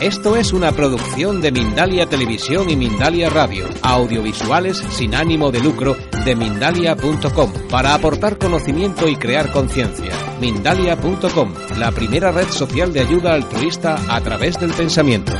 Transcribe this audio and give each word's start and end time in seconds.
Esto 0.00 0.36
es 0.36 0.52
una 0.52 0.70
producción 0.70 1.40
de 1.40 1.50
Mindalia 1.50 2.06
Televisión 2.06 2.70
y 2.70 2.76
Mindalia 2.76 3.30
Radio, 3.30 3.68
audiovisuales 3.82 4.78
sin 4.78 5.12
ánimo 5.12 5.50
de 5.50 5.58
lucro 5.58 5.96
de 6.24 6.36
mindalia.com, 6.36 7.52
para 7.68 7.94
aportar 7.94 8.38
conocimiento 8.38 9.08
y 9.08 9.16
crear 9.16 9.50
conciencia. 9.50 10.12
Mindalia.com, 10.40 11.52
la 11.78 11.90
primera 11.90 12.30
red 12.30 12.48
social 12.48 12.92
de 12.92 13.00
ayuda 13.00 13.34
altruista 13.34 13.96
a 14.14 14.20
través 14.22 14.60
del 14.60 14.72
pensamiento. 14.72 15.32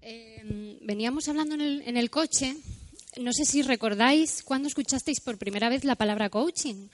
Eh, 0.00 0.78
veníamos 0.80 1.28
hablando 1.28 1.56
en 1.56 1.60
el, 1.60 1.82
en 1.82 1.98
el 1.98 2.08
coche, 2.08 2.56
no 3.20 3.34
sé 3.34 3.44
si 3.44 3.60
recordáis 3.60 4.42
cuándo 4.42 4.68
escuchasteis 4.68 5.20
por 5.20 5.36
primera 5.36 5.68
vez 5.68 5.84
la 5.84 5.96
palabra 5.96 6.30
coaching. 6.30 6.88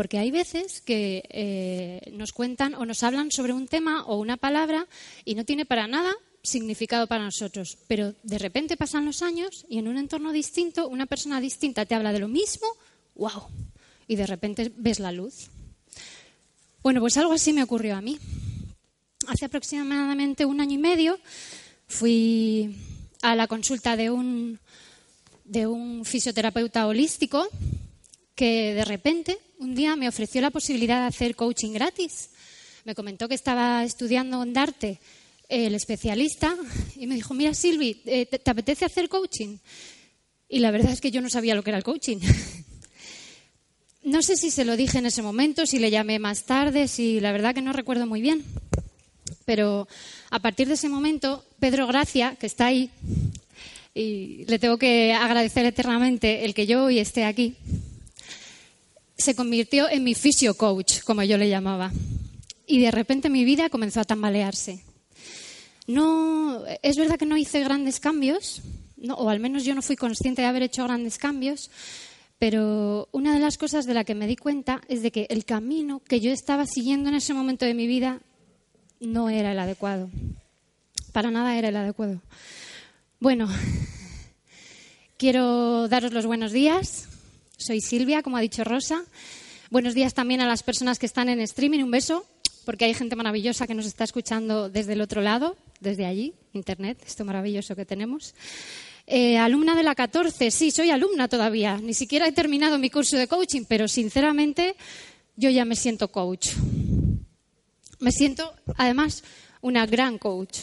Porque 0.00 0.16
hay 0.16 0.30
veces 0.30 0.80
que 0.80 1.24
eh, 1.28 2.10
nos 2.14 2.32
cuentan 2.32 2.74
o 2.74 2.86
nos 2.86 3.02
hablan 3.02 3.30
sobre 3.30 3.52
un 3.52 3.68
tema 3.68 4.02
o 4.06 4.16
una 4.16 4.38
palabra 4.38 4.86
y 5.26 5.34
no 5.34 5.44
tiene 5.44 5.66
para 5.66 5.88
nada 5.88 6.16
significado 6.42 7.06
para 7.06 7.22
nosotros. 7.22 7.76
Pero 7.86 8.14
de 8.22 8.38
repente 8.38 8.78
pasan 8.78 9.04
los 9.04 9.20
años 9.20 9.66
y 9.68 9.76
en 9.76 9.88
un 9.88 9.98
entorno 9.98 10.32
distinto, 10.32 10.88
una 10.88 11.04
persona 11.04 11.38
distinta 11.38 11.84
te 11.84 11.94
habla 11.94 12.14
de 12.14 12.18
lo 12.18 12.28
mismo, 12.28 12.66
¡wow! 13.14 13.42
Y 14.08 14.16
de 14.16 14.26
repente 14.26 14.72
ves 14.74 15.00
la 15.00 15.12
luz. 15.12 15.50
Bueno, 16.82 17.00
pues 17.00 17.18
algo 17.18 17.34
así 17.34 17.52
me 17.52 17.62
ocurrió 17.62 17.94
a 17.94 18.00
mí. 18.00 18.18
Hace 19.26 19.44
aproximadamente 19.44 20.46
un 20.46 20.62
año 20.62 20.76
y 20.76 20.78
medio 20.78 21.20
fui 21.88 22.74
a 23.20 23.36
la 23.36 23.46
consulta 23.46 23.96
de 23.98 24.08
un, 24.08 24.60
de 25.44 25.66
un 25.66 26.06
fisioterapeuta 26.06 26.86
holístico 26.86 27.46
que 28.40 28.72
de 28.72 28.86
repente 28.86 29.36
un 29.58 29.74
día 29.74 29.96
me 29.96 30.08
ofreció 30.08 30.40
la 30.40 30.48
posibilidad 30.50 31.02
de 31.02 31.08
hacer 31.08 31.36
coaching 31.36 31.72
gratis. 31.74 32.30
Me 32.86 32.94
comentó 32.94 33.28
que 33.28 33.34
estaba 33.34 33.84
estudiando 33.84 34.42
en 34.42 34.54
Darte 34.54 34.98
el 35.46 35.74
especialista 35.74 36.56
y 36.96 37.06
me 37.06 37.16
dijo, 37.16 37.34
mira 37.34 37.52
Silvi, 37.52 38.00
eh, 38.06 38.24
¿te, 38.24 38.38
¿te 38.38 38.50
apetece 38.50 38.86
hacer 38.86 39.10
coaching? 39.10 39.58
Y 40.48 40.60
la 40.60 40.70
verdad 40.70 40.90
es 40.90 41.02
que 41.02 41.10
yo 41.10 41.20
no 41.20 41.28
sabía 41.28 41.54
lo 41.54 41.62
que 41.62 41.68
era 41.68 41.76
el 41.76 41.84
coaching. 41.84 42.16
No 44.02 44.22
sé 44.22 44.38
si 44.38 44.50
se 44.50 44.64
lo 44.64 44.78
dije 44.78 44.96
en 44.96 45.04
ese 45.04 45.20
momento, 45.20 45.66
si 45.66 45.78
le 45.78 45.90
llamé 45.90 46.18
más 46.18 46.44
tarde, 46.44 46.88
si 46.88 47.20
la 47.20 47.32
verdad 47.32 47.54
que 47.54 47.60
no 47.60 47.74
recuerdo 47.74 48.06
muy 48.06 48.22
bien. 48.22 48.42
Pero 49.44 49.86
a 50.30 50.38
partir 50.38 50.68
de 50.68 50.74
ese 50.74 50.88
momento, 50.88 51.44
Pedro 51.58 51.86
Gracia, 51.86 52.34
que 52.40 52.46
está 52.46 52.64
ahí, 52.64 52.88
y 53.94 54.46
le 54.46 54.58
tengo 54.58 54.78
que 54.78 55.12
agradecer 55.12 55.66
eternamente 55.66 56.46
el 56.46 56.54
que 56.54 56.66
yo 56.66 56.84
hoy 56.84 56.98
esté 56.98 57.26
aquí, 57.26 57.56
se 59.20 59.34
convirtió 59.34 59.88
en 59.88 60.04
mi 60.04 60.14
fisio 60.14 60.54
coach, 60.54 61.00
como 61.02 61.22
yo 61.22 61.36
le 61.36 61.48
llamaba. 61.48 61.92
Y 62.66 62.80
de 62.80 62.90
repente 62.90 63.30
mi 63.30 63.44
vida 63.44 63.68
comenzó 63.68 64.00
a 64.00 64.04
tambalearse. 64.04 64.84
No, 65.86 66.64
es 66.82 66.96
verdad 66.96 67.18
que 67.18 67.26
no 67.26 67.36
hice 67.36 67.60
grandes 67.60 68.00
cambios, 68.00 68.62
o 69.08 69.28
al 69.28 69.40
menos 69.40 69.64
yo 69.64 69.74
no 69.74 69.82
fui 69.82 69.96
consciente 69.96 70.42
de 70.42 70.48
haber 70.48 70.62
hecho 70.62 70.84
grandes 70.84 71.18
cambios, 71.18 71.70
pero 72.38 73.08
una 73.12 73.34
de 73.34 73.40
las 73.40 73.58
cosas 73.58 73.86
de 73.86 73.94
la 73.94 74.04
que 74.04 74.14
me 74.14 74.26
di 74.26 74.36
cuenta 74.36 74.80
es 74.88 75.02
de 75.02 75.10
que 75.10 75.26
el 75.30 75.44
camino 75.44 76.00
que 76.00 76.20
yo 76.20 76.30
estaba 76.30 76.64
siguiendo 76.64 77.08
en 77.08 77.16
ese 77.16 77.34
momento 77.34 77.66
de 77.66 77.74
mi 77.74 77.86
vida 77.86 78.20
no 79.00 79.28
era 79.28 79.52
el 79.52 79.58
adecuado. 79.58 80.08
Para 81.12 81.30
nada 81.30 81.58
era 81.58 81.68
el 81.68 81.76
adecuado. 81.76 82.22
Bueno, 83.18 83.48
quiero 85.18 85.88
daros 85.88 86.12
los 86.12 86.24
buenos 86.24 86.52
días. 86.52 87.09
Soy 87.60 87.82
Silvia, 87.82 88.22
como 88.22 88.38
ha 88.38 88.40
dicho 88.40 88.64
Rosa. 88.64 89.04
Buenos 89.68 89.94
días 89.94 90.14
también 90.14 90.40
a 90.40 90.48
las 90.48 90.62
personas 90.62 90.98
que 90.98 91.04
están 91.04 91.28
en 91.28 91.40
streaming. 91.40 91.82
Un 91.82 91.90
beso, 91.90 92.24
porque 92.64 92.86
hay 92.86 92.94
gente 92.94 93.16
maravillosa 93.16 93.66
que 93.66 93.74
nos 93.74 93.84
está 93.84 94.04
escuchando 94.04 94.70
desde 94.70 94.94
el 94.94 95.02
otro 95.02 95.20
lado, 95.20 95.58
desde 95.78 96.06
allí, 96.06 96.32
Internet, 96.54 97.02
esto 97.06 97.22
maravilloso 97.26 97.76
que 97.76 97.84
tenemos. 97.84 98.34
Eh, 99.06 99.36
alumna 99.36 99.74
de 99.74 99.82
la 99.82 99.94
14, 99.94 100.50
sí, 100.50 100.70
soy 100.70 100.90
alumna 100.90 101.28
todavía. 101.28 101.76
Ni 101.76 101.92
siquiera 101.92 102.26
he 102.26 102.32
terminado 102.32 102.78
mi 102.78 102.88
curso 102.88 103.18
de 103.18 103.28
coaching, 103.28 103.64
pero 103.68 103.88
sinceramente 103.88 104.74
yo 105.36 105.50
ya 105.50 105.66
me 105.66 105.76
siento 105.76 106.10
coach. 106.10 106.52
Me 107.98 108.10
siento, 108.10 108.54
además, 108.78 109.22
una 109.60 109.84
gran 109.84 110.16
coach. 110.16 110.60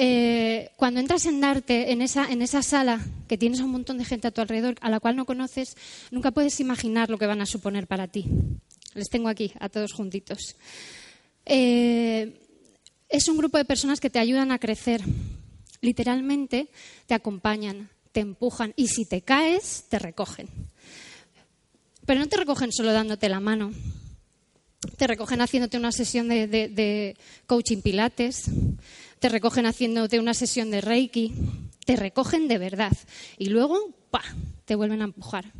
Eh, 0.00 0.70
cuando 0.76 1.00
entras 1.00 1.26
en 1.26 1.40
Darte, 1.40 1.90
en 1.90 2.02
esa, 2.02 2.30
en 2.30 2.40
esa 2.40 2.62
sala, 2.62 3.04
que 3.26 3.36
tienes 3.36 3.58
a 3.58 3.64
un 3.64 3.72
montón 3.72 3.98
de 3.98 4.04
gente 4.04 4.28
a 4.28 4.30
tu 4.30 4.40
alrededor 4.40 4.76
a 4.80 4.90
la 4.90 5.00
cual 5.00 5.16
no 5.16 5.26
conoces, 5.26 5.76
nunca 6.12 6.30
puedes 6.30 6.60
imaginar 6.60 7.10
lo 7.10 7.18
que 7.18 7.26
van 7.26 7.40
a 7.40 7.46
suponer 7.46 7.88
para 7.88 8.06
ti. 8.06 8.26
Les 8.94 9.08
tengo 9.08 9.28
aquí, 9.28 9.52
a 9.58 9.68
todos 9.68 9.92
juntitos. 9.92 10.54
Eh, 11.44 12.40
es 13.08 13.26
un 13.26 13.38
grupo 13.38 13.58
de 13.58 13.64
personas 13.64 13.98
que 13.98 14.08
te 14.08 14.20
ayudan 14.20 14.52
a 14.52 14.60
crecer. 14.60 15.02
Literalmente 15.80 16.68
te 17.06 17.14
acompañan, 17.14 17.88
te 18.12 18.20
empujan 18.20 18.74
y 18.76 18.86
si 18.86 19.04
te 19.04 19.22
caes, 19.22 19.86
te 19.88 19.98
recogen. 19.98 20.48
Pero 22.06 22.20
no 22.20 22.28
te 22.28 22.36
recogen 22.36 22.70
solo 22.70 22.92
dándote 22.92 23.28
la 23.28 23.40
mano. 23.40 23.72
Te 24.96 25.08
recogen 25.08 25.40
haciéndote 25.40 25.76
una 25.76 25.90
sesión 25.90 26.28
de, 26.28 26.46
de 26.46 27.16
coaching 27.46 27.82
pilates, 27.82 28.48
te 29.18 29.28
recogen 29.28 29.66
haciéndote 29.66 30.20
una 30.20 30.34
sesión 30.34 30.70
de 30.70 30.80
Reiki, 30.80 31.32
te 31.84 31.96
recogen 31.96 32.48
de 32.48 32.58
verdad 32.58 32.92
y 33.38 33.46
luego 33.46 33.78
¡pa! 34.10 34.22
te 34.64 34.74
vuelven 34.74 35.02
a 35.02 35.04
empujar. 35.04 35.52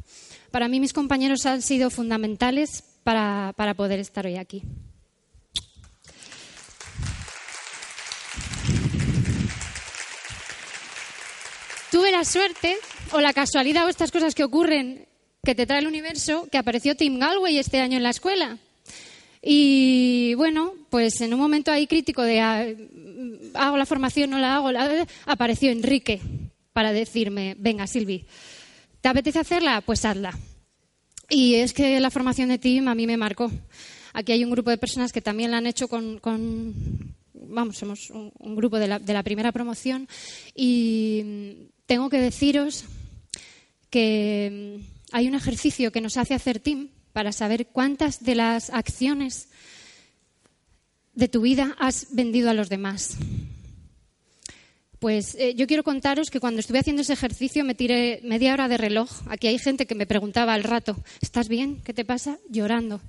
Para 0.51 0.69
mí 0.69 0.81
mis 0.81 0.93
compañeros 0.93 1.47
han 1.47 1.63
sido 1.63 1.91
fundamentales 1.91 2.85
para, 3.03 3.53
para 3.57 3.75
poder 3.75 4.01
estar 4.01 4.27
hoy 4.27 4.37
aquí. 4.37 4.63
Tuve 11.91 12.13
la 12.13 12.25
suerte 12.25 12.77
o 13.13 13.21
la 13.21 13.33
casualidad 13.33 13.87
o 13.87 13.89
estas 13.89 14.13
cosas 14.13 14.35
que 14.35 14.45
ocurren 14.45 15.09
que 15.43 15.55
te 15.55 15.67
trae 15.67 15.81
el 15.81 15.87
universo 15.87 16.47
que 16.53 16.59
apareció 16.59 16.95
Tim 16.95 17.19
Galway 17.19 17.59
este 17.59 17.81
año 17.81 17.97
en 17.97 18.03
la 18.03 18.11
escuela. 18.11 18.59
Y 19.41 20.35
bueno, 20.35 20.75
pues 20.91 21.21
en 21.21 21.33
un 21.33 21.41
momento 21.41 21.71
ahí 21.73 21.87
crítico 21.87 22.23
de 22.23 22.41
ah, 22.41 22.67
hago 23.59 23.77
la 23.77 23.87
formación, 23.87 24.31
no 24.31 24.39
la 24.39 24.57
hago, 24.57 24.73
la... 24.73 25.07
apareció 25.27 25.71
Enrique 25.71 26.21
para 26.73 26.93
decirme, 26.93 27.57
venga 27.59 27.87
Silvi, 27.87 28.25
¿te 29.01 29.09
apetece 29.09 29.39
hacerla? 29.39 29.81
Pues 29.81 30.05
hazla. 30.05 30.39
Y 31.29 31.57
es 31.57 31.73
que 31.73 32.01
la 32.01 32.11
formación 32.11 32.49
de 32.49 32.59
Tim 32.59 32.89
a 32.89 32.95
mí 32.95 33.07
me 33.07 33.17
marcó. 33.17 33.51
Aquí 34.15 34.33
hay 34.33 34.45
un 34.45 34.51
grupo 34.51 34.71
de 34.71 34.79
personas 34.79 35.13
que 35.13 35.21
también 35.21 35.51
la 35.51 35.59
han 35.59 35.67
hecho 35.67 35.89
con, 35.89 36.21
vamos, 37.35 37.77
somos 37.77 38.11
un, 38.11 38.57
grupo 38.57 38.79
de 38.79 38.89
la, 38.89 38.99
de 38.99 39.13
la 39.13 39.23
primera 39.23 39.53
promoción 39.53 40.09
y 40.55 41.69
tengo 41.87 42.09
que 42.09 42.19
deciros 42.19 42.85
que 43.91 44.81
hay 45.13 45.29
un 45.29 45.35
ejercicio 45.35 45.93
que 45.93 46.01
nos 46.01 46.17
hace 46.17 46.35
hacer 46.35 46.61
Tim 46.61 46.89
para 47.13 47.33
saber 47.33 47.69
cuántas 47.69 48.23
de 48.23 48.35
las 48.35 48.71
acciones 48.71 49.49
de 51.19 51.27
tu 51.27 51.41
vida 51.41 51.75
has 51.81 52.07
vendido 52.15 52.49
a 52.49 52.55
los 52.55 52.69
demás. 52.69 53.19
Pues 55.01 55.35
eh, 55.35 55.55
yo 55.57 55.67
quiero 55.67 55.83
contaros 55.83 56.31
que 56.31 56.39
cuando 56.39 56.61
estuve 56.61 56.79
haciendo 56.79 57.03
ese 57.03 57.13
ejercicio 57.13 57.65
me 57.65 57.75
tiré 57.75 58.21
media 58.23 58.53
hora 58.53 58.69
de 58.69 58.77
reloj. 58.77 59.11
Aquí 59.29 59.49
hay 59.49 59.59
gente 59.59 59.87
que 59.87 59.97
me 59.97 60.07
preguntaba 60.07 60.55
al 60.55 60.63
rato, 60.63 60.97
¿estás 61.21 61.49
bien? 61.49 61.83
¿Qué 61.83 61.93
te 61.93 62.05
pasa? 62.05 62.39
Llorando, 62.49 63.01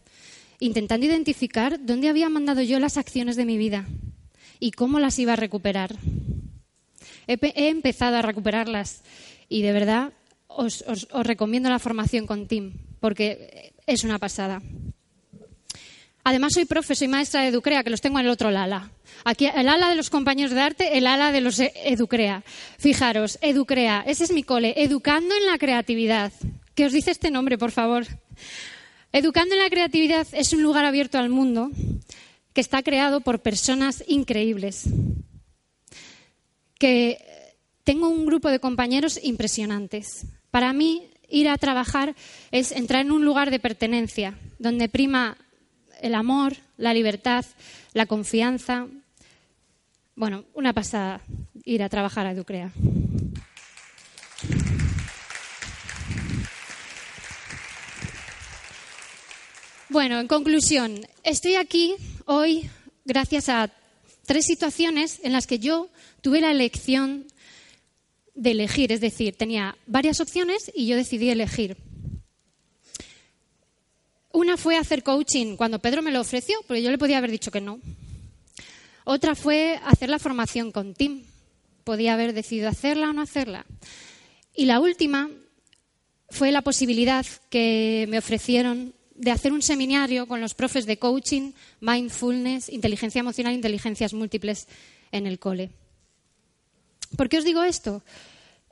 intentando 0.59 1.05
identificar 1.05 1.85
dónde 1.85 2.09
había 2.09 2.29
mandado 2.29 2.63
yo 2.63 2.79
las 2.79 2.97
acciones 2.97 3.35
de 3.35 3.45
mi 3.45 3.57
vida 3.57 3.85
y 4.59 4.71
cómo 4.71 4.99
las 4.99 5.19
iba 5.19 5.33
a 5.33 5.35
recuperar. 5.35 5.95
He, 7.27 7.69
empezado 7.69 8.17
a 8.17 8.23
recuperarlas 8.23 9.03
y 9.49 9.61
de 9.61 9.71
verdad 9.71 10.13
os, 10.47 10.83
os 10.87 11.07
recomiendo 11.27 11.69
la 11.69 11.77
formación 11.77 12.25
con 12.25 12.47
Tim, 12.47 12.73
porque 12.99 13.73
es 13.85 14.03
una 14.03 14.17
pasada. 14.17 14.63
Además, 16.29 16.53
soy 16.53 16.65
profe, 16.65 16.93
soy 16.93 17.07
maestra 17.07 17.41
de 17.41 17.47
Educrea, 17.47 17.83
que 17.83 17.89
los 17.89 18.01
tengo 18.01 18.19
en 18.19 18.25
el 18.27 18.31
otro 18.31 18.49
ala. 18.49 18.91
Aquí, 19.23 19.47
el 19.47 19.67
ala 19.67 19.89
de 19.89 19.95
los 19.95 20.11
compañeros 20.11 20.51
de 20.51 20.61
arte, 20.61 20.95
el 20.95 21.07
ala 21.07 21.31
de 21.31 21.41
los 21.41 21.59
Educrea. 21.59 22.43
Fijaros, 22.77 23.39
Educrea, 23.41 24.03
ese 24.05 24.25
es 24.25 24.31
mi 24.31 24.43
cole, 24.43 24.75
Educando 24.77 25.35
en 25.35 25.47
la 25.47 25.57
Creatividad. 25.57 26.31
¿Qué 26.75 26.85
os 26.85 26.93
dice 26.93 27.09
este 27.09 27.31
nombre, 27.31 27.57
por 27.57 27.71
favor? 27.71 28.05
Educando 29.11 29.55
en 29.55 29.61
la 29.61 29.71
Creatividad 29.71 30.27
es 30.31 30.53
un 30.53 30.61
lugar 30.61 30.85
abierto 30.85 31.17
al 31.17 31.29
mundo 31.29 31.71
que 32.53 32.61
está 32.61 32.83
creado 32.83 33.21
por 33.21 33.41
personas 33.41 34.03
increíbles. 34.07 34.83
Que 36.77 37.17
tengo 37.83 38.07
un 38.07 38.27
grupo 38.27 38.49
de 38.49 38.59
compañeros 38.59 39.19
impresionantes. 39.23 40.27
Para 40.51 40.73
mí, 40.73 41.09
ir 41.27 41.49
a 41.49 41.57
trabajar 41.57 42.13
es 42.51 42.71
entrar 42.71 43.01
en 43.01 43.11
un 43.13 43.25
lugar 43.25 43.49
de 43.49 43.57
pertenencia, 43.57 44.37
donde 44.59 44.89
prima 44.89 45.35
el 46.01 46.15
amor, 46.15 46.55
la 46.77 46.93
libertad, 46.93 47.45
la 47.93 48.05
confianza. 48.05 48.87
Bueno, 50.15 50.45
una 50.53 50.73
pasada 50.73 51.21
ir 51.65 51.83
a 51.83 51.89
trabajar 51.89 52.25
a 52.25 52.31
Educrea. 52.31 52.71
Bueno, 59.89 60.19
en 60.19 60.27
conclusión, 60.27 61.01
estoy 61.23 61.55
aquí 61.55 61.95
hoy 62.25 62.69
gracias 63.05 63.49
a 63.49 63.71
tres 64.27 64.45
situaciones 64.45 65.19
en 65.23 65.31
las 65.31 65.47
que 65.47 65.57
yo 65.57 65.89
tuve 66.21 66.41
la 66.41 66.51
elección 66.51 67.25
de 68.35 68.51
elegir, 68.51 68.91
es 68.91 69.01
decir, 69.01 69.35
tenía 69.35 69.75
varias 69.87 70.21
opciones 70.21 70.71
y 70.75 70.85
yo 70.85 70.95
decidí 70.95 71.31
elegir. 71.31 71.88
Una 74.31 74.57
fue 74.57 74.77
hacer 74.77 75.03
coaching 75.03 75.55
cuando 75.55 75.79
Pedro 75.79 76.01
me 76.01 76.11
lo 76.11 76.21
ofreció, 76.21 76.59
porque 76.67 76.83
yo 76.83 76.91
le 76.91 76.97
podía 76.97 77.17
haber 77.17 77.31
dicho 77.31 77.51
que 77.51 77.61
no. 77.61 77.79
Otra 79.03 79.33
fue 79.33 79.79
hacer 79.85 80.09
la 80.09 80.19
formación 80.19 80.71
con 80.71 80.93
Tim. 80.93 81.23
Podía 81.83 82.13
haber 82.13 82.33
decidido 82.33 82.69
hacerla 82.69 83.09
o 83.09 83.13
no 83.13 83.23
hacerla. 83.23 83.65
Y 84.53 84.65
la 84.65 84.79
última 84.79 85.29
fue 86.29 86.51
la 86.51 86.61
posibilidad 86.61 87.25
que 87.49 88.05
me 88.09 88.19
ofrecieron 88.19 88.93
de 89.15 89.31
hacer 89.31 89.51
un 89.51 89.61
seminario 89.61 90.27
con 90.27 90.41
los 90.41 90.53
profes 90.53 90.85
de 90.85 90.97
coaching, 90.97 91.51
mindfulness, 91.81 92.69
inteligencia 92.69 93.19
emocional 93.19 93.53
inteligencias 93.53 94.13
múltiples 94.13 94.67
en 95.11 95.27
el 95.27 95.39
cole. 95.39 95.71
¿Por 97.17 97.27
qué 97.29 97.39
os 97.39 97.43
digo 97.43 97.63
esto? 97.63 98.03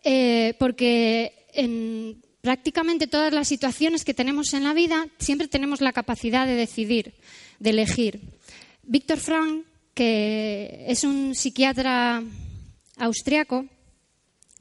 Eh, 0.03 0.53
porque 0.59 1.47
en 1.53 2.21
prácticamente 2.47 3.07
todas 3.07 3.33
las 3.33 3.45
situaciones 3.45 4.05
que 4.05 4.13
tenemos 4.13 4.53
en 4.53 4.63
la 4.63 4.73
vida 4.73 5.09
siempre 5.17 5.49
tenemos 5.49 5.81
la 5.81 5.91
capacidad 5.91 6.47
de 6.47 6.55
decidir, 6.55 7.13
de 7.59 7.71
elegir. 7.71 8.21
Víctor 8.83 9.19
Frank, 9.19 9.65
que 9.93 10.85
es 10.87 11.03
un 11.03 11.35
psiquiatra 11.35 12.23
austriaco 12.95 13.65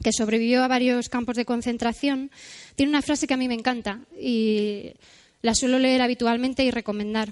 que 0.03 0.13
sobrevivió 0.13 0.65
a 0.65 0.69
varios 0.69 1.09
campos 1.09 1.37
de 1.37 1.45
concentración, 1.45 2.33
tiene 2.75 2.91
una 2.91 3.03
frase 3.03 3.29
que 3.29 3.35
a 3.35 3.37
mí 3.37 3.47
me 3.47 3.55
encanta 3.55 4.01
y 4.21 4.95
la 5.43 5.55
suelo 5.55 5.79
leer 5.79 6.03
habitualmente 6.03 6.65
y 6.65 6.73
recomendar. 6.73 7.29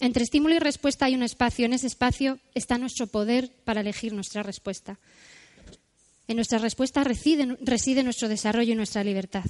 Entre 0.00 0.22
estímulo 0.22 0.54
y 0.54 0.58
respuesta 0.58 1.06
hay 1.06 1.14
un 1.14 1.22
espacio. 1.22 1.64
En 1.64 1.72
ese 1.72 1.86
espacio 1.86 2.38
está 2.54 2.76
nuestro 2.76 3.06
poder 3.06 3.50
para 3.64 3.80
elegir 3.80 4.12
nuestra 4.12 4.42
respuesta. 4.42 4.98
En 6.26 6.36
nuestra 6.36 6.58
respuesta 6.58 7.04
reside, 7.04 7.56
reside 7.62 8.02
nuestro 8.02 8.28
desarrollo 8.28 8.74
y 8.74 8.76
nuestra 8.76 9.02
libertad. 9.02 9.46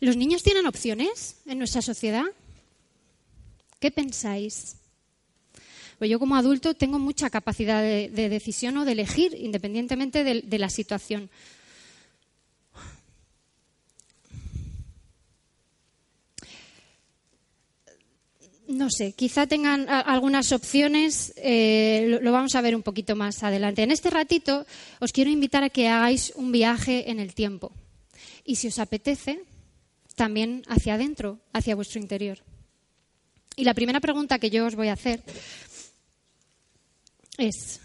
¿Los 0.00 0.16
niños 0.16 0.42
tienen 0.42 0.66
opciones 0.66 1.36
en 1.46 1.58
nuestra 1.58 1.82
sociedad? 1.82 2.24
¿Qué 3.80 3.90
pensáis? 3.90 4.76
Pues 5.98 6.10
yo 6.10 6.18
como 6.18 6.36
adulto 6.36 6.74
tengo 6.74 6.98
mucha 6.98 7.30
capacidad 7.30 7.82
de, 7.82 8.28
decisión 8.28 8.76
o 8.76 8.84
de 8.84 8.92
elegir 8.92 9.34
independientemente 9.38 10.24
de 10.24 10.58
la 10.58 10.68
situación. 10.68 11.30
no 18.68 18.90
sé, 18.90 19.12
quizá 19.12 19.46
tengan 19.46 19.88
algunas 19.88 20.52
opciones, 20.52 21.32
eh, 21.36 22.18
lo, 22.20 22.32
vamos 22.32 22.54
a 22.54 22.60
ver 22.60 22.74
un 22.74 22.82
poquito 22.82 23.16
más 23.16 23.42
adelante. 23.42 23.82
En 23.82 23.90
este 23.90 24.10
ratito 24.10 24.66
os 25.00 25.12
quiero 25.12 25.30
invitar 25.30 25.62
a 25.62 25.70
que 25.70 25.88
hagáis 25.88 26.32
un 26.36 26.52
viaje 26.52 27.10
en 27.10 27.20
el 27.20 27.34
tiempo 27.34 27.72
y 28.44 28.56
si 28.56 28.68
os 28.68 28.78
apetece, 28.78 29.44
también 30.16 30.62
hacia 30.66 30.94
adentro, 30.94 31.38
hacia 31.52 31.76
vuestro 31.76 32.00
interior. 32.00 32.42
Y 33.54 33.64
la 33.64 33.74
primera 33.74 34.00
pregunta 34.00 34.38
que 34.38 34.50
yo 34.50 34.66
os 34.66 34.74
voy 34.74 34.88
a 34.88 34.94
hacer 34.94 35.22
es, 37.38 37.80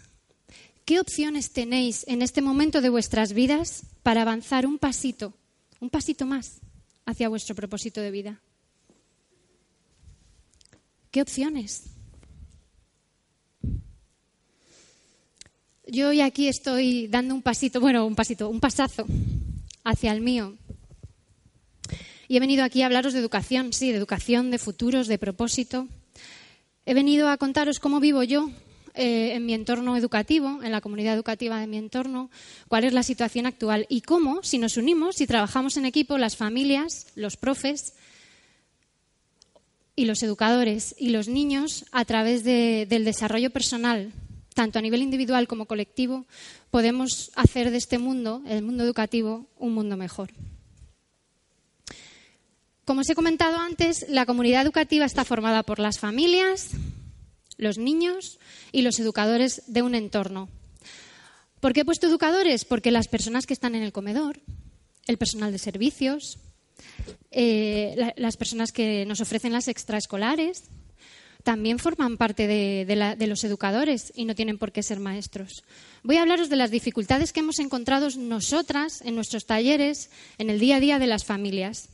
¿qué 0.84 0.98
opciones 0.98 1.52
tenéis 1.52 2.04
en 2.08 2.22
este 2.22 2.42
momento 2.42 2.80
de 2.80 2.88
vuestras 2.88 3.32
vidas 3.32 3.84
para 4.02 4.22
avanzar 4.22 4.66
un 4.66 4.78
pasito, 4.78 5.34
un 5.80 5.90
pasito 5.90 6.26
más 6.26 6.60
hacia 7.06 7.28
vuestro 7.28 7.54
propósito 7.54 8.00
de 8.00 8.10
vida? 8.10 8.40
¿Qué 11.10 11.22
opciones? 11.22 11.84
Yo 15.86 16.08
hoy 16.08 16.22
aquí 16.22 16.48
estoy 16.48 17.06
dando 17.08 17.34
un 17.34 17.42
pasito, 17.42 17.80
bueno, 17.80 18.06
un 18.06 18.14
pasito, 18.14 18.48
un 18.48 18.60
pasazo 18.60 19.04
hacia 19.84 20.12
el 20.12 20.20
mío. 20.20 20.56
Y 22.32 22.38
he 22.38 22.40
venido 22.40 22.64
aquí 22.64 22.80
a 22.80 22.86
hablaros 22.86 23.12
de 23.12 23.18
educación, 23.18 23.74
sí, 23.74 23.90
de 23.90 23.98
educación, 23.98 24.50
de 24.50 24.56
futuros, 24.56 25.06
de 25.06 25.18
propósito. 25.18 25.86
He 26.86 26.94
venido 26.94 27.28
a 27.28 27.36
contaros 27.36 27.78
cómo 27.78 28.00
vivo 28.00 28.22
yo 28.22 28.50
eh, 28.94 29.34
en 29.34 29.44
mi 29.44 29.52
entorno 29.52 29.98
educativo, 29.98 30.62
en 30.62 30.72
la 30.72 30.80
comunidad 30.80 31.12
educativa 31.12 31.60
de 31.60 31.66
mi 31.66 31.76
entorno, 31.76 32.30
cuál 32.68 32.84
es 32.84 32.94
la 32.94 33.02
situación 33.02 33.44
actual 33.44 33.84
y 33.90 34.00
cómo, 34.00 34.42
si 34.42 34.56
nos 34.56 34.78
unimos, 34.78 35.16
si 35.16 35.26
trabajamos 35.26 35.76
en 35.76 35.84
equipo, 35.84 36.16
las 36.16 36.38
familias, 36.38 37.08
los 37.16 37.36
profes, 37.36 37.92
y 39.94 40.06
los 40.06 40.22
educadores 40.22 40.94
y 40.98 41.10
los 41.10 41.28
niños, 41.28 41.84
a 41.92 42.06
través 42.06 42.44
del 42.44 43.04
desarrollo 43.04 43.50
personal, 43.50 44.10
tanto 44.54 44.78
a 44.78 44.82
nivel 44.82 45.02
individual 45.02 45.46
como 45.46 45.66
colectivo, 45.66 46.24
podemos 46.70 47.30
hacer 47.34 47.70
de 47.70 47.76
este 47.76 47.98
mundo, 47.98 48.42
el 48.46 48.62
mundo 48.62 48.84
educativo, 48.84 49.48
un 49.58 49.74
mundo 49.74 49.98
mejor. 49.98 50.30
Como 52.92 53.00
os 53.00 53.08
he 53.08 53.16
comentado 53.16 53.56
antes, 53.56 54.04
la 54.10 54.26
comunidad 54.26 54.60
educativa 54.60 55.06
está 55.06 55.24
formada 55.24 55.62
por 55.62 55.78
las 55.78 55.98
familias, 55.98 56.72
los 57.56 57.78
niños 57.78 58.38
y 58.70 58.82
los 58.82 59.00
educadores 59.00 59.62
de 59.66 59.80
un 59.80 59.94
entorno. 59.94 60.50
¿Por 61.58 61.72
qué 61.72 61.80
he 61.80 61.84
puesto 61.86 62.06
educadores? 62.06 62.66
Porque 62.66 62.90
las 62.90 63.08
personas 63.08 63.46
que 63.46 63.54
están 63.54 63.74
en 63.74 63.82
el 63.82 63.92
comedor, 63.92 64.42
el 65.06 65.16
personal 65.16 65.52
de 65.52 65.58
servicios, 65.58 66.38
eh, 67.30 68.12
las 68.18 68.36
personas 68.36 68.72
que 68.72 69.06
nos 69.06 69.22
ofrecen 69.22 69.54
las 69.54 69.68
extraescolares 69.68 70.64
también 71.44 71.78
forman 71.78 72.18
parte 72.18 72.46
de, 72.46 73.26
los 73.26 73.42
educadores 73.44 74.12
y 74.14 74.26
no 74.26 74.34
tienen 74.34 74.58
por 74.58 74.70
qué 74.70 74.82
ser 74.82 75.00
maestros. 75.00 75.64
Voy 76.02 76.18
a 76.18 76.22
hablaros 76.22 76.50
de 76.50 76.56
las 76.56 76.70
dificultades 76.70 77.32
que 77.32 77.40
hemos 77.40 77.58
encontrado 77.58 78.10
nosotras 78.18 79.00
en 79.00 79.14
nuestros 79.14 79.46
talleres, 79.46 80.10
en 80.36 80.50
el 80.50 80.60
día 80.60 80.76
a 80.76 80.80
día 80.80 80.98
de 80.98 81.06
las 81.06 81.24
familias, 81.24 81.88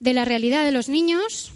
de 0.00 0.12
la 0.12 0.24
realidad 0.24 0.64
de 0.64 0.72
los 0.72 0.88
niños 0.88 1.52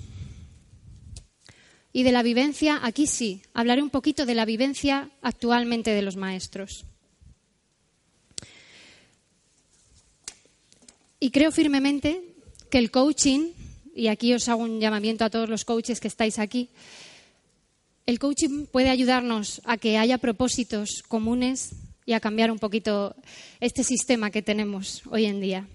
y 1.92 2.02
de 2.02 2.12
la 2.12 2.22
vivencia, 2.22 2.80
aquí 2.82 3.06
sí, 3.06 3.42
hablaré 3.52 3.82
un 3.82 3.90
poquito 3.90 4.24
de 4.26 4.34
la 4.34 4.44
vivencia 4.44 5.10
actualmente 5.20 5.90
de 5.90 6.02
los 6.02 6.16
maestros. 6.16 6.84
Y 11.20 11.30
creo 11.30 11.52
firmemente 11.52 12.20
que 12.70 12.78
el 12.78 12.90
coaching, 12.90 13.52
y 13.94 14.08
aquí 14.08 14.32
os 14.34 14.48
hago 14.48 14.62
un 14.62 14.80
llamamiento 14.80 15.24
a 15.24 15.30
todos 15.30 15.48
los 15.48 15.64
coaches 15.64 16.00
que 16.00 16.08
estáis 16.08 16.38
aquí, 16.38 16.70
el 18.06 18.19
coaching 18.19 18.67
puede 18.67 18.88
ayudarnos 18.88 19.60
a 19.64 19.76
que 19.76 19.98
haya 19.98 20.19
propósitos 20.19 21.05
comunes 21.06 21.76
y 22.05 22.14
a 22.14 22.20
cambiar 22.20 22.50
un 22.50 22.58
poquito 22.58 23.14
este 23.60 23.84
sistema 23.84 24.31
que 24.31 24.43
tenemos 24.43 25.02
hoy 25.10 25.26
en 25.26 25.40
día. 25.40 25.69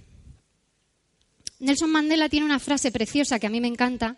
Nelson 1.60 1.90
Mandela 1.90 2.30
tiene 2.30 2.46
una 2.46 2.60
frase 2.60 2.92
preciosa 2.92 3.40
que 3.40 3.48
a 3.48 3.50
mí 3.50 3.60
me 3.60 3.68
encanta, 3.68 4.18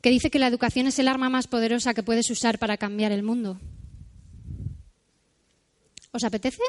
que 0.00 0.10
dice 0.10 0.30
que 0.30 0.38
la 0.38 0.46
educación 0.46 0.86
es 0.86 0.98
el 0.98 1.08
arma 1.08 1.28
más 1.28 1.48
poderosa 1.48 1.94
que 1.94 2.02
puedes 2.02 2.30
usar 2.30 2.58
para 2.58 2.76
cambiar 2.76 3.12
el 3.12 3.22
mundo. 3.22 3.58
¿Os 6.12 6.24
apetece? 6.24 6.62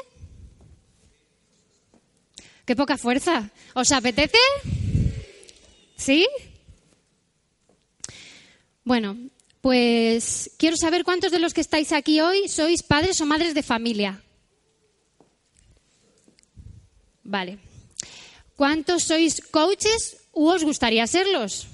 Qué 2.64 2.76
poca 2.76 2.98
fuerza. 2.98 3.50
¿Os 3.74 3.92
apetece? 3.92 4.38
¿Sí? 5.96 6.26
Bueno, 8.84 9.16
pues 9.60 10.50
quiero 10.58 10.76
saber 10.76 11.04
cuántos 11.04 11.32
de 11.32 11.38
los 11.38 11.54
que 11.54 11.60
estáis 11.60 11.92
aquí 11.92 12.20
hoy 12.20 12.48
sois 12.48 12.82
padres 12.82 13.20
o 13.20 13.26
madres 13.26 13.54
de 13.54 13.62
familia. 13.62 14.22
Vale. 17.24 17.67
¿Cuántos 18.58 19.04
sois 19.06 19.38
coaches 19.54 20.18
u 20.34 20.50
os 20.50 20.66
gustaría 20.66 21.06
serlos? 21.06 21.70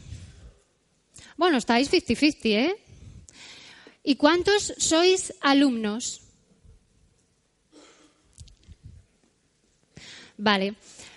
Bueno, 1.40 1.56
estáis 1.56 1.88
50-50, 1.88 2.44
¿eh? 2.44 2.76
¿Y 4.04 4.16
cuántos 4.20 4.74
sois 4.76 5.32
alumnos? 5.40 6.20
Vale. 10.36 10.74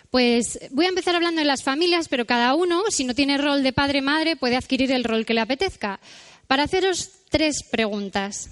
Pues 0.09 0.57
voy 0.71 0.86
a 0.86 0.95
empezar 0.95 1.15
hablando 1.19 1.41
de 1.41 1.51
las 1.51 1.63
familias, 1.63 2.07
pero 2.07 2.24
cada 2.24 2.55
uno, 2.55 2.83
si 2.88 3.03
no 3.03 3.13
tiene 3.13 3.38
rol 3.38 3.62
de 3.62 3.74
padre-madre, 3.74 4.38
puede 4.38 4.55
adquirir 4.55 4.93
el 4.93 5.03
rol 5.03 5.25
que 5.25 5.33
le 5.33 5.41
apetezca. 5.41 6.00
Para 6.47 6.63
haceros 6.63 7.12
tres 7.27 7.63
preguntas. 7.69 8.50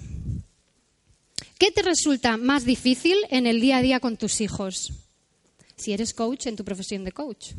¿Qué 1.56 1.70
te 1.70 1.80
resulta 1.80 2.36
más 2.36 2.66
difícil 2.66 3.16
en 3.30 3.46
el 3.46 3.62
día 3.62 3.78
a 3.78 3.82
día 3.82 4.00
con 4.00 4.18
tus 4.18 4.42
hijos? 4.42 5.05
Si 5.76 5.92
eres 5.92 6.14
coach 6.14 6.46
en 6.46 6.56
tu 6.56 6.64
profesión 6.64 7.04
de 7.04 7.12
coach. 7.12 7.52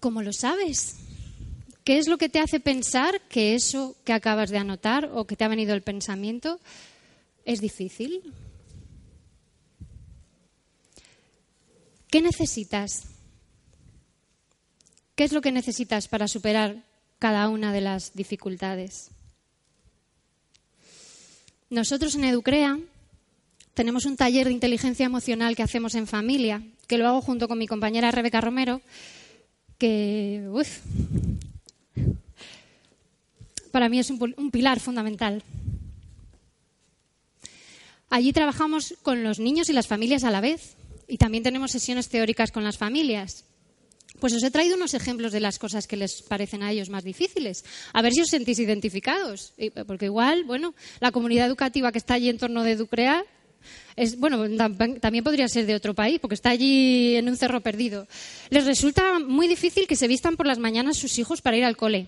¿Cómo 0.00 0.22
lo 0.22 0.32
sabes? 0.32 0.96
¿Qué 1.84 1.98
es 1.98 2.08
lo 2.08 2.16
que 2.16 2.28
te 2.28 2.38
hace 2.38 2.60
pensar 2.60 3.20
que 3.28 3.54
eso 3.54 3.96
que 4.04 4.12
acabas 4.12 4.50
de 4.50 4.58
anotar 4.58 5.10
o 5.12 5.26
que 5.26 5.36
te 5.36 5.44
ha 5.44 5.48
venido 5.48 5.74
el 5.74 5.82
pensamiento 5.82 6.60
¿Es 7.44 7.60
difícil? 7.60 8.22
¿Qué 12.08 12.20
necesitas? 12.20 13.04
¿Qué 15.14 15.24
es 15.24 15.32
lo 15.32 15.40
que 15.40 15.52
necesitas 15.52 16.08
para 16.08 16.28
superar 16.28 16.84
cada 17.18 17.48
una 17.48 17.72
de 17.72 17.80
las 17.80 18.14
dificultades? 18.14 19.10
Nosotros 21.70 22.16
en 22.16 22.24
Educrea 22.24 22.80
tenemos 23.74 24.04
un 24.04 24.16
taller 24.16 24.48
de 24.48 24.52
inteligencia 24.52 25.06
emocional 25.06 25.54
que 25.54 25.62
hacemos 25.62 25.94
en 25.94 26.08
familia, 26.08 26.64
que 26.88 26.98
lo 26.98 27.06
hago 27.06 27.22
junto 27.22 27.46
con 27.46 27.58
mi 27.58 27.68
compañera 27.68 28.10
Rebeca 28.10 28.40
Romero, 28.40 28.80
que 29.78 30.44
para 33.70 33.88
mí 33.88 34.00
es 34.00 34.10
un, 34.10 34.50
pilar 34.50 34.80
fundamental. 34.80 35.44
Allí 38.08 38.32
trabajamos 38.32 38.96
con 39.02 39.22
los 39.22 39.38
niños 39.38 39.70
y 39.70 39.72
las 39.72 39.86
familias 39.86 40.24
a 40.24 40.32
la 40.32 40.40
vez 40.40 40.74
y 41.06 41.18
también 41.18 41.44
tenemos 41.44 41.70
sesiones 41.70 42.08
teóricas 42.08 42.50
con 42.50 42.64
las 42.64 42.78
familias. 42.78 43.44
Pues 44.20 44.34
os 44.34 44.42
he 44.42 44.50
traído 44.50 44.76
unos 44.76 44.94
ejemplos 44.94 45.32
de 45.32 45.40
las 45.40 45.58
cosas 45.58 45.86
que 45.86 45.96
les 45.96 46.22
parecen 46.22 46.62
a 46.62 46.70
ellos 46.70 46.90
más 46.90 47.04
difíciles. 47.04 47.64
A 47.92 48.02
ver 48.02 48.12
si 48.12 48.20
os 48.20 48.28
sentís 48.28 48.58
identificados. 48.58 49.54
Porque 49.86 50.06
igual, 50.06 50.44
bueno, 50.44 50.74
la 51.00 51.10
comunidad 51.10 51.46
educativa 51.46 51.90
que 51.90 51.98
está 51.98 52.14
allí 52.14 52.28
en 52.28 52.38
torno 52.38 52.62
de 52.62 52.76
Ducrea 52.76 53.24
es, 53.96 54.18
bueno, 54.18 54.44
también 55.00 55.24
podría 55.24 55.48
ser 55.48 55.66
de 55.66 55.74
otro 55.74 55.94
país, 55.94 56.18
porque 56.20 56.34
está 56.34 56.50
allí 56.50 57.16
en 57.16 57.28
un 57.28 57.36
cerro 57.36 57.60
perdido. 57.60 58.06
Les 58.48 58.64
resulta 58.64 59.18
muy 59.18 59.48
difícil 59.48 59.86
que 59.86 59.96
se 59.96 60.08
vistan 60.08 60.36
por 60.36 60.46
las 60.46 60.58
mañanas 60.58 60.96
sus 60.96 61.18
hijos 61.18 61.42
para 61.42 61.56
ir 61.56 61.64
al 61.64 61.76
cole. 61.76 62.06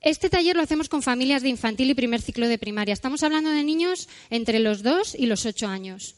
Este 0.00 0.30
taller 0.30 0.56
lo 0.56 0.62
hacemos 0.62 0.88
con 0.88 1.02
familias 1.02 1.42
de 1.42 1.50
infantil 1.50 1.90
y 1.90 1.94
primer 1.94 2.22
ciclo 2.22 2.48
de 2.48 2.56
primaria. 2.56 2.94
Estamos 2.94 3.22
hablando 3.22 3.50
de 3.50 3.62
niños 3.62 4.08
entre 4.30 4.58
los 4.58 4.82
dos 4.82 5.14
y 5.14 5.26
los 5.26 5.44
ocho 5.44 5.66
años. 5.66 6.14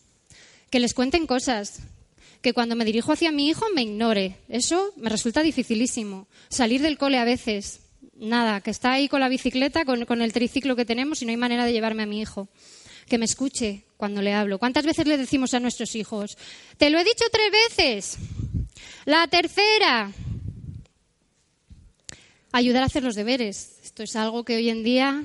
Que 0.70 0.78
les 0.78 0.94
cuenten 0.94 1.26
cosas, 1.26 1.80
que 2.42 2.52
cuando 2.52 2.75
me 2.75 2.84
dirijo 2.84 3.12
hacia 3.12 3.32
mi 3.32 3.49
hijo 3.49 3.64
me 3.75 3.82
ignore. 3.82 4.37
Eso 4.49 4.92
me 4.96 5.08
resulta 5.08 5.42
dificilísimo. 5.42 6.26
Salir 6.49 6.82
del 6.82 6.99
cole 6.99 7.18
a 7.18 7.25
veces, 7.25 7.80
nada, 8.16 8.61
que 8.61 8.72
está 8.72 8.92
ahí 8.92 9.08
con 9.08 9.20
la 9.20 9.28
bicicleta, 9.28 9.84
con, 9.84 10.22
el 10.22 10.32
triciclo 10.32 10.75
que 10.75 10.84
tenemos 10.84 11.22
y 11.22 11.25
no 11.25 11.30
hay 11.30 11.37
manera 11.37 11.64
de 11.64 11.72
llevarme 11.72 12.02
a 12.02 12.06
mi 12.06 12.20
hijo. 12.20 12.49
Que 13.08 13.16
me 13.16 13.25
escuche 13.25 13.84
cuando 13.96 14.22
le 14.22 14.34
hablo. 14.34 14.58
¿Cuántas 14.58 14.84
veces 14.84 15.06
le 15.06 15.16
decimos 15.16 15.54
a 15.54 15.61
nuestros 15.61 15.94
hijos? 15.94 16.37
Te 16.78 16.90
lo 16.90 16.99
he 16.99 17.04
dicho 17.04 17.25
tres 17.30 17.50
veces. 17.50 18.18
La 19.04 19.26
tercera 19.28 20.11
ayudar 22.52 22.82
a 22.82 22.87
hacer 22.87 23.04
los 23.04 23.14
deberes. 23.14 23.78
Esto 23.84 24.02
es 24.02 24.16
algo 24.16 24.44
que 24.44 24.56
hoy 24.56 24.68
en 24.68 24.82
día 24.82 25.22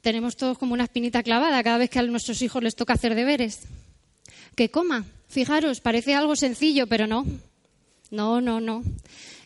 tenemos 0.00 0.36
todos 0.36 0.58
como 0.58 0.74
una 0.74 0.84
espinita 0.84 1.22
clavada 1.22 1.62
cada 1.62 1.78
vez 1.78 1.88
que 1.88 1.98
a 1.98 2.02
nuestros 2.02 2.42
hijos 2.42 2.62
les 2.62 2.74
toca 2.74 2.94
hacer 2.94 3.14
deberes. 3.14 3.60
Que 4.56 4.70
coma. 4.70 5.04
Fijaros, 5.28 5.80
parece 5.80 6.14
algo 6.14 6.36
sencillo, 6.36 6.86
pero 6.86 7.06
no. 7.06 7.26
No, 8.10 8.40
no, 8.40 8.60
no. 8.60 8.84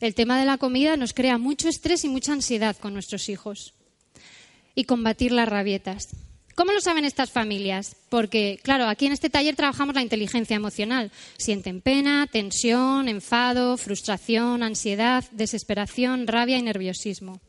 El 0.00 0.14
tema 0.14 0.38
de 0.38 0.44
la 0.44 0.58
comida 0.58 0.96
nos 0.96 1.14
crea 1.14 1.38
mucho 1.38 1.68
estrés 1.68 2.04
y 2.04 2.08
mucha 2.08 2.32
ansiedad 2.32 2.76
con 2.76 2.92
nuestros 2.92 3.28
hijos. 3.28 3.74
Y 4.74 4.84
combatir 4.84 5.32
las 5.32 5.48
rabietas. 5.48 6.08
¿Cómo 6.54 6.72
lo 6.72 6.80
saben 6.80 7.04
estas 7.04 7.30
familias? 7.30 7.94
Porque, 8.08 8.58
claro, 8.62 8.86
aquí 8.88 9.06
en 9.06 9.12
este 9.12 9.30
taller 9.30 9.54
trabajamos 9.54 9.94
la 9.94 10.02
inteligencia 10.02 10.56
emocional. 10.56 11.12
Sienten 11.36 11.80
pena, 11.80 12.26
tensión, 12.26 13.08
enfado, 13.08 13.76
frustración, 13.76 14.62
ansiedad, 14.62 15.24
desesperación, 15.30 16.26
rabia 16.26 16.58
y 16.58 16.62
nerviosismo. 16.62 17.40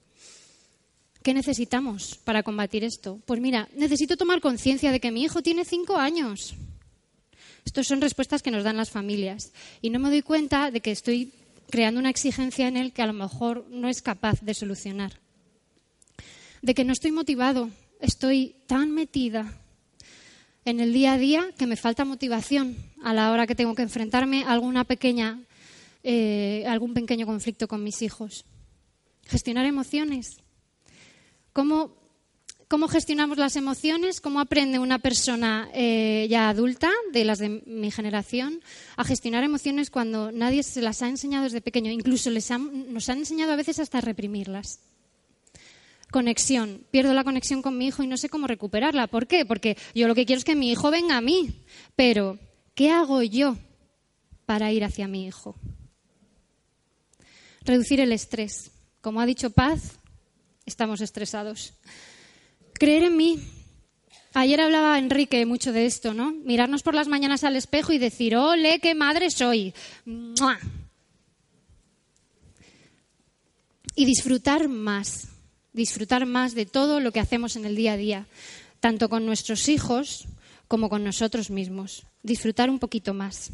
¿Qué 1.23 1.33
necesitamos 1.33 2.19
para 2.23 2.43
combatir 2.43 2.83
esto? 2.83 3.19
Pues 3.25 3.41
mira, 3.41 3.67
necesito 3.75 4.15
tomar 4.15 4.41
conciencia 4.41 4.91
de 4.91 4.99
que 4.99 5.11
mi 5.11 5.23
hijo 5.23 5.41
tiene 5.41 5.65
cinco 5.65 5.97
años. 5.97 6.55
Estas 7.65 7.87
son 7.87 8.01
respuestas 8.01 8.41
que 8.41 8.51
nos 8.51 8.63
dan 8.63 8.77
las 8.77 8.89
familias. 8.89 9.51
Y 9.81 9.89
no 9.89 9.99
me 9.99 10.09
doy 10.09 10.21
cuenta 10.21 10.71
de 10.71 10.81
que 10.81 10.91
estoy 10.91 11.33
creando 11.69 11.99
una 11.99 12.09
exigencia 12.09 12.67
en 12.67 12.77
él 12.77 12.93
que 12.93 13.01
a 13.01 13.07
lo 13.07 13.13
mejor 13.13 13.65
no 13.69 13.89
es 13.89 14.01
capaz 14.01 14.41
de 14.41 14.53
solucionar. 14.53 15.19
De 16.61 16.73
que 16.73 16.83
no 16.83 16.93
estoy 16.93 17.11
motivado 17.11 17.69
estoy 17.99 18.55
tan 18.65 18.91
metida 18.91 19.53
en 20.65 20.79
el 20.79 20.93
día 20.93 21.13
a 21.13 21.17
día 21.17 21.51
que 21.57 21.67
me 21.67 21.75
falta 21.75 22.05
motivación 22.05 22.77
a 23.03 23.13
la 23.13 23.31
hora 23.31 23.47
que 23.47 23.55
tengo 23.55 23.75
que 23.75 23.81
enfrentarme 23.81 24.43
a 24.43 24.51
alguna 24.51 24.83
pequeña, 24.83 25.41
eh, 26.03 26.65
algún 26.67 26.93
pequeño 26.93 27.25
conflicto 27.25 27.67
con 27.67 27.83
mis 27.83 28.01
hijos. 28.01 28.45
Gestionar 29.25 29.65
emociones. 29.65 30.37
¿Cómo, 31.53 31.93
cómo 32.69 32.87
gestionamos 32.87 33.37
las 33.37 33.55
emociones? 33.55 34.21
¿Cómo 34.21 34.39
aprende 34.39 34.79
una 34.79 34.99
persona 34.99 35.69
eh, 35.73 36.27
ya 36.29 36.49
adulta, 36.49 36.91
de 37.11 37.25
las 37.25 37.39
de 37.39 37.49
mi 37.65 37.91
generación, 37.91 38.61
a 38.95 39.03
gestionar 39.03 39.43
emociones 39.43 39.89
cuando 39.89 40.31
nadie 40.31 40.63
se 40.63 40.81
las 40.81 41.01
ha 41.01 41.09
enseñado 41.09 41.45
desde 41.45 41.61
pequeño? 41.61 41.91
Incluso 41.91 42.29
nos 42.29 43.09
han 43.09 43.17
enseñado 43.17 43.51
a 43.51 43.57
veces 43.57 43.79
hasta 43.79 43.99
reprimirlas. 43.99 44.79
Conexión. 46.11 46.85
Pierdo 46.91 47.13
la 47.13 47.23
conexión 47.23 47.61
con 47.61 47.77
mi 47.77 47.87
hijo 47.87 48.03
y 48.03 48.07
no 48.07 48.17
sé 48.17 48.29
cómo 48.29 48.47
recuperarla. 48.47 49.07
¿Por 49.07 49.27
qué? 49.27 49.45
Porque 49.45 49.75
yo 49.93 50.07
lo 50.07 50.15
que 50.15 50.25
quiero 50.25 50.37
es 50.37 50.45
que 50.45 50.55
mi 50.55 50.71
hijo 50.71 50.91
venga 50.91 51.17
a 51.17 51.21
mí. 51.21 51.63
Pero, 51.95 52.37
¿qué 52.75 52.91
hago 52.91 53.21
yo 53.23 53.57
para 54.45 54.71
ir 54.71 54.83
hacia 54.83 55.07
mi 55.07 55.25
hijo? 55.25 55.55
Reducir 57.61 57.99
el 57.99 58.11
estrés. 58.11 58.71
Como 59.01 59.21
ha 59.21 59.25
dicho 59.25 59.49
Paz, 59.49 59.99
estamos 60.65 61.01
estresados. 61.01 61.73
Creer 62.79 63.03
en 63.03 63.17
mí. 63.17 63.39
Ayer 64.33 64.61
hablaba 64.61 64.97
Enrique 64.97 65.45
mucho 65.45 65.71
de 65.71 65.85
esto, 65.85 66.13
¿no? 66.13 66.31
Mirarnos 66.31 66.81
por 66.81 66.95
las 66.95 67.07
mañanas 67.07 67.43
al 67.43 67.55
espejo 67.55 67.93
y 67.93 67.97
decir, 67.97 68.35
¡ole, 68.35 68.79
qué 68.79 68.95
madre 68.95 69.29
soy! 69.29 69.73
Y 73.95 74.05
disfrutar 74.05 74.67
más 74.67 75.29
disfrutar 75.73 76.25
más 76.25 76.55
de 76.55 76.65
todo 76.65 76.99
lo 76.99 77.11
que 77.11 77.19
hacemos 77.19 77.55
en 77.55 77.65
el 77.65 77.75
día 77.75 77.93
a 77.93 77.97
día, 77.97 78.27
tanto 78.79 79.09
con 79.09 79.25
nuestros 79.25 79.69
hijos 79.69 80.27
como 80.67 80.89
con 80.89 81.03
nosotros 81.03 81.49
mismos. 81.49 82.05
Disfrutar 82.23 82.69
un 82.69 82.79
poquito 82.79 83.13
más. 83.13 83.51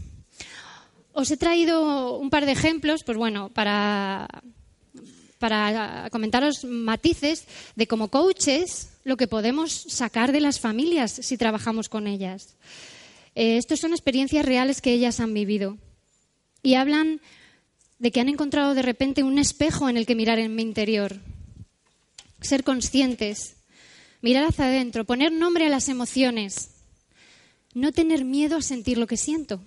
Os 1.13 1.31
he 1.31 1.37
traído 1.37 2.17
un 2.17 2.29
par 2.29 2.45
de 2.45 2.51
ejemplos, 2.51 3.03
pues 3.03 3.17
bueno, 3.17 3.49
para, 3.49 4.27
para 5.39 6.09
comentaros 6.11 6.65
matices 6.65 7.45
de 7.75 7.87
como 7.87 8.09
coaches 8.09 8.89
lo 9.05 9.17
que 9.17 9.27
podemos 9.27 9.71
sacar 9.71 10.31
de 10.31 10.41
las 10.41 10.59
familias 10.59 11.11
si 11.11 11.37
trabajamos 11.37 11.89
con 11.89 12.07
ellas. 12.07 12.55
Eh, 13.35 13.57
Estas 13.57 13.79
son 13.79 13.91
experiencias 13.91 14.43
reales 14.43 14.81
que 14.81 14.91
ellas 14.91 15.19
han 15.19 15.33
vivido 15.33 15.77
y 16.63 16.73
hablan 16.73 17.21
de 17.99 18.11
que 18.11 18.19
han 18.19 18.29
encontrado 18.29 18.73
de 18.73 18.81
repente 18.81 19.23
un 19.23 19.37
espejo 19.37 19.87
en 19.87 19.95
el 19.95 20.07
que 20.07 20.15
mirar 20.15 20.39
en 20.39 20.55
mi 20.55 20.63
interior, 20.63 21.17
ser 22.41 22.63
conscientes, 22.63 23.57
mirar 24.21 24.45
hacia 24.45 24.65
adentro, 24.65 25.05
poner 25.05 25.31
nombre 25.31 25.67
a 25.67 25.69
las 25.69 25.87
emociones, 25.87 26.71
no 27.75 27.91
tener 27.91 28.25
miedo 28.25 28.57
a 28.57 28.61
sentir 28.63 28.97
lo 28.97 29.05
que 29.05 29.17
siento. 29.17 29.61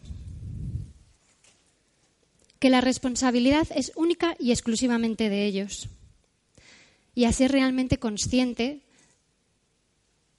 Que 2.59 2.71
la 2.71 2.81
responsabilidad 2.81 3.69
es 3.73 3.93
única 3.95 4.35
y 4.41 4.51
exclusivamente 4.51 5.29
de 5.29 5.47
ellos. 5.47 5.89
Y 7.15 7.25
a 7.25 7.33
ser 7.33 7.53
realmente 7.53 7.99
consciente 7.99 8.83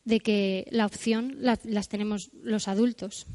de 0.06 0.20
que 0.20 0.68
la 0.72 0.86
opción 0.86 1.36
la, 1.40 1.60
las 1.64 1.90
tenemos 1.90 2.30
los 2.44 2.68
adultos. 2.68 3.28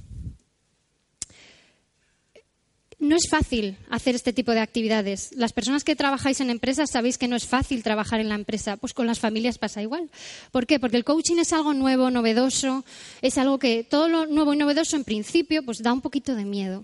No 3.04 3.16
es 3.16 3.28
fácil 3.28 3.76
hacer 3.90 4.14
este 4.14 4.32
tipo 4.32 4.52
de 4.52 4.60
actividades. 4.60 5.30
Las 5.32 5.52
personas 5.52 5.84
que 5.84 5.94
trabajáis 5.94 6.40
en 6.40 6.48
empresas 6.48 6.90
sabéis 6.90 7.18
que 7.18 7.28
no 7.28 7.36
es 7.36 7.46
fácil 7.46 7.82
trabajar 7.82 8.20
en 8.20 8.30
la 8.30 8.34
empresa. 8.34 8.78
Pues 8.78 8.94
con 8.94 9.06
las 9.06 9.18
familias 9.18 9.58
pasa 9.58 9.82
igual. 9.82 10.10
¿Por 10.52 10.66
qué? 10.66 10.78
Porque 10.78 10.96
el 10.96 11.04
coaching 11.04 11.36
es 11.36 11.52
algo 11.52 11.74
nuevo, 11.74 12.10
novedoso, 12.10 12.84
es 13.20 13.36
algo 13.36 13.58
que 13.58 13.84
todo 13.84 14.08
lo 14.08 14.26
nuevo 14.26 14.54
y 14.54 14.56
novedoso 14.56 14.96
en 14.96 15.04
principio 15.04 15.62
pues 15.64 15.82
da 15.82 15.92
un 15.92 16.00
poquito 16.00 16.34
de 16.34 16.46
miedo. 16.46 16.82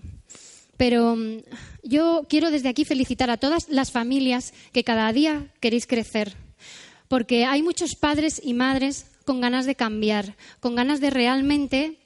Pero 0.77 1.15
mm, 1.15 1.39
yo 1.83 2.27
quiero 2.29 2.51
desde 2.51 2.69
aquí 2.69 2.85
felicitar 2.85 3.29
a 3.31 3.37
todas 3.37 3.69
las 3.69 3.91
familias 3.91 4.53
que 4.73 4.83
cada 4.83 5.11
día 5.13 5.47
queréis 5.59 5.87
crecer. 5.87 6.35
Porque 7.07 7.45
hay 7.45 7.63
muchos 7.63 7.95
padres 7.95 8.39
y 8.43 8.53
madres 8.53 9.05
con 9.31 9.39
ganas 9.39 9.65
de 9.65 9.75
cambiar, 9.75 10.35
con 10.59 10.75
ganas 10.75 10.99
de 10.99 11.09
realmente 11.09 11.97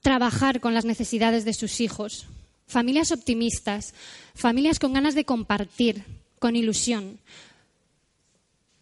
trabajar 0.00 0.60
con 0.60 0.72
las 0.72 0.84
necesidades 0.84 1.44
de 1.44 1.52
sus 1.52 1.80
hijos 1.80 2.28
familias 2.68 3.10
optimistas, 3.10 3.94
familias 4.32 4.78
con 4.78 4.92
ganas 4.92 5.16
de 5.16 5.24
compartir, 5.24 6.04
con 6.38 6.54
ilusión. 6.54 7.18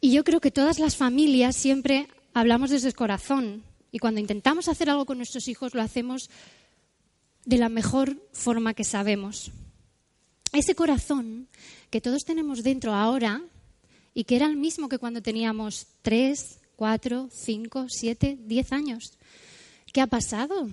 Y 0.02 0.12
yo 0.12 0.25
creo 0.25 0.42
que 0.42 0.50
todas 0.50 0.78
las 0.78 0.96
familias 0.96 1.56
siempre 1.56 2.06
hablamos 2.35 2.68
desde 2.68 2.88
el 2.88 2.94
corazón 2.94 3.62
y 3.90 3.99
cuando 3.99 4.20
intentamos 4.20 4.68
hacer 4.68 4.90
algo 4.90 5.06
con 5.06 5.16
nuestros 5.16 5.49
hijos 5.49 5.73
lo 5.75 5.80
hacemos 5.80 6.28
de 7.46 7.56
la 7.56 7.70
mejor 7.70 8.20
forma 8.32 8.75
que 8.75 8.85
sabemos. 8.85 9.52
Ese 10.52 10.75
corazón 10.75 11.49
que 11.88 12.02
todos 12.02 12.26
tenemos 12.26 12.62
dentro 12.62 12.92
ahora 12.92 13.40
y 14.12 14.25
que 14.25 14.37
era 14.37 14.44
el 14.44 14.56
mismo 14.58 14.90
que 14.90 14.99
cuando 14.99 15.23
teníamos 15.23 15.87
tres, 16.02 16.58
cuatro, 16.76 17.28
cinco, 17.33 17.87
siete, 17.88 18.38
diez 18.40 18.73
años. 18.73 19.18
¿Qué 19.92 20.00
ha 20.00 20.06
pasado? 20.06 20.68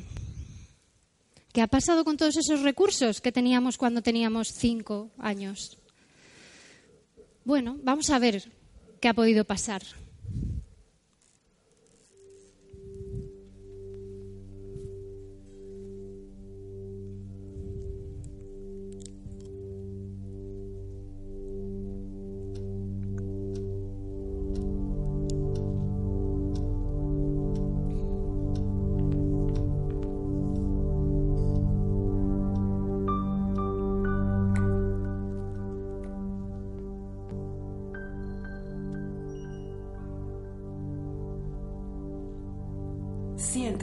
¿Qué 1.53 1.61
ha 1.61 1.67
pasado 1.67 2.03
con 2.03 2.17
todos 2.17 2.35
esos 2.37 2.61
recursos 2.61 3.21
que 3.21 3.31
teníamos 3.31 3.77
cuando 3.77 4.01
teníamos 4.01 4.49
cinco 4.49 5.11
años? 5.17 5.77
Bueno, 7.45 7.77
vamos 7.83 8.09
a 8.09 8.19
ver 8.19 8.43
qué 8.99 9.07
ha 9.07 9.13
podido 9.13 9.45
pasar. 9.45 9.83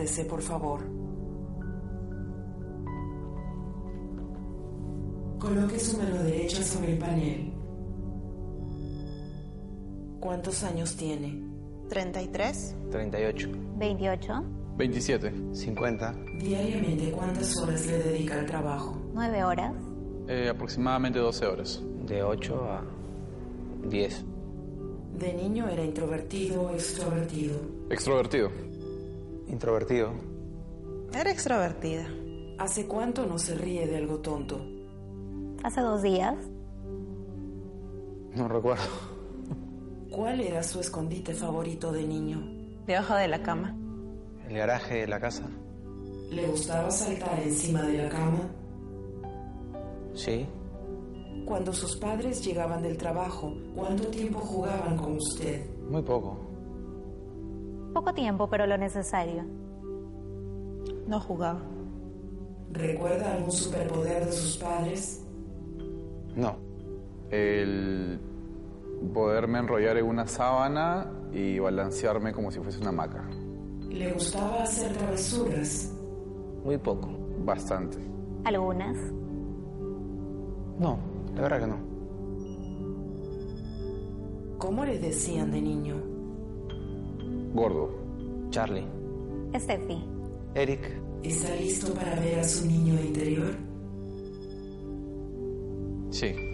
Siéntese, 0.00 0.24
por 0.24 0.40
favor. 0.40 0.80
Coloque 5.38 5.78
su 5.78 5.98
mano 5.98 6.22
derecha 6.22 6.62
sobre 6.62 6.92
el 6.92 6.98
panel. 6.98 7.52
¿Cuántos 10.20 10.62
años 10.64 10.96
tiene? 10.96 11.42
33, 11.88 12.76
38, 12.90 13.48
28, 13.76 14.44
27, 14.76 15.32
50, 15.52 16.14
Diariamente, 16.38 17.10
¿cuántas 17.10 17.56
horas 17.58 17.86
le 17.86 17.98
dedica 17.98 18.38
al 18.38 18.46
trabajo? 18.46 18.96
9 19.12 19.44
horas, 19.44 19.74
eh, 20.28 20.48
aproximadamente 20.48 21.18
12 21.18 21.46
horas. 21.46 21.82
de 22.06 22.22
8 22.22 22.64
a 22.64 22.82
10. 23.88 24.24
¿De 25.18 25.34
niño 25.34 25.68
era 25.68 25.84
introvertido 25.84 26.62
o 26.62 26.70
extrovertido? 26.70 27.58
Extrovertido. 27.90 28.69
Introvertido, 29.50 30.12
era 31.12 31.30
extrovertida. 31.30 32.06
¿Hace 32.58 32.86
cuánto 32.86 33.26
no 33.26 33.38
se 33.38 33.54
ríe 33.56 33.86
de 33.86 33.96
algo 33.96 34.18
tonto? 34.18 34.60
Hace 35.64 35.80
dos 35.80 36.02
días, 36.02 36.34
no 38.34 38.48
recuerdo. 38.48 38.82
¿Cuál 40.10 40.40
era 40.40 40.62
su 40.62 40.80
escondite 40.80 41.34
favorito 41.34 41.92
de 41.92 42.04
niño? 42.06 42.40
debajo 42.86 43.14
de 43.14 43.28
la 43.28 43.40
cama. 43.42 43.76
El 44.48 44.56
garaje 44.56 44.94
de 45.02 45.06
la 45.06 45.20
casa, 45.20 45.48
¿Le 46.30 46.46
gustaba 46.46 46.90
saltar 46.90 47.40
encima 47.40 47.82
de 47.82 47.98
la 47.98 48.08
cama? 48.08 48.48
sí, 50.14 50.46
Cuando 51.44 51.72
sus 51.72 51.96
padres 51.96 52.44
llegaban 52.44 52.82
del 52.82 52.96
trabajo, 52.96 53.52
¿cuánto 53.74 54.04
tiempo 54.08 54.38
jugaban 54.40 54.96
con 54.96 55.16
usted? 55.16 55.64
muy 55.88 56.02
poco. 56.02 56.49
Poco 57.92 58.12
tiempo, 58.14 58.48
pero 58.48 58.66
lo 58.66 58.76
necesario. 58.78 59.44
No 61.06 61.20
jugaba. 61.20 61.60
¿Recuerda 62.72 63.34
algún 63.34 63.50
superpoder 63.50 64.26
de 64.26 64.32
sus 64.32 64.56
padres? 64.58 65.26
No, 66.36 66.56
El 67.30 68.20
poderme 69.12 69.58
enrollar 69.58 69.96
en 69.96 70.04
una 70.06 70.26
sábana 70.26 71.10
y 71.32 71.58
balancearme 71.58 72.32
como 72.32 72.50
si 72.52 72.60
fuese 72.60 72.78
una 72.80 72.90
hamaca. 72.90 73.28
¿Le 73.88 74.12
gustaba 74.12 74.62
hacer 74.62 74.92
travesuras? 74.96 75.92
muy 76.64 76.76
poco. 76.78 77.08
Bastante. 77.44 77.96
Algunas. 78.44 78.96
No, 80.78 80.98
la 81.34 81.40
verdad 81.42 81.60
que 81.60 81.66
no. 81.66 81.76
¿Cómo 84.58 84.84
le 84.84 84.98
decían 84.98 85.50
de 85.50 85.62
niño? 85.62 85.96
Gordo. 87.52 87.90
Charlie, 88.50 88.86
Steffi, 89.56 89.98
Eric, 90.54 91.00
¿Está 91.22 91.54
listo 91.54 91.92
para 91.92 92.14
ver 92.18 92.38
a 92.38 92.44
su 92.44 92.66
niño 92.66 92.94
interior? 92.94 93.54
Sí. 96.10 96.49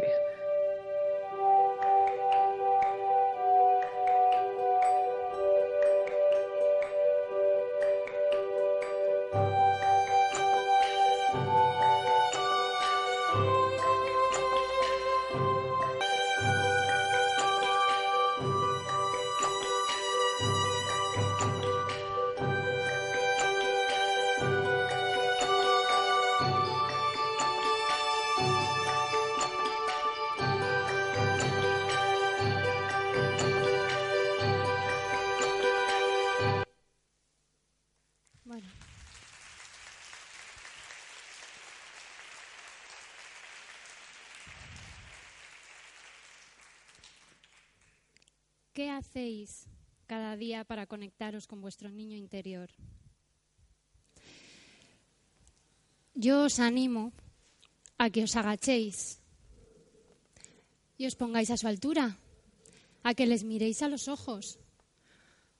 No 0.00 0.31
conectaros 51.02 51.48
con 51.48 51.60
vuestro 51.60 51.90
niño 51.90 52.16
interior? 52.16 52.70
Yo 56.14 56.46
os 56.46 56.62
animo 56.62 57.10
a 57.98 58.06
que 58.06 58.22
os 58.22 58.38
agachéis 58.38 59.18
y 60.94 61.10
os 61.10 61.18
pongáis 61.18 61.50
a 61.50 61.58
su 61.58 61.66
altura, 61.66 62.14
a 63.02 63.18
que 63.18 63.26
les 63.26 63.42
miréis 63.42 63.82
a 63.82 63.90
los 63.90 64.06
ojos, 64.06 64.62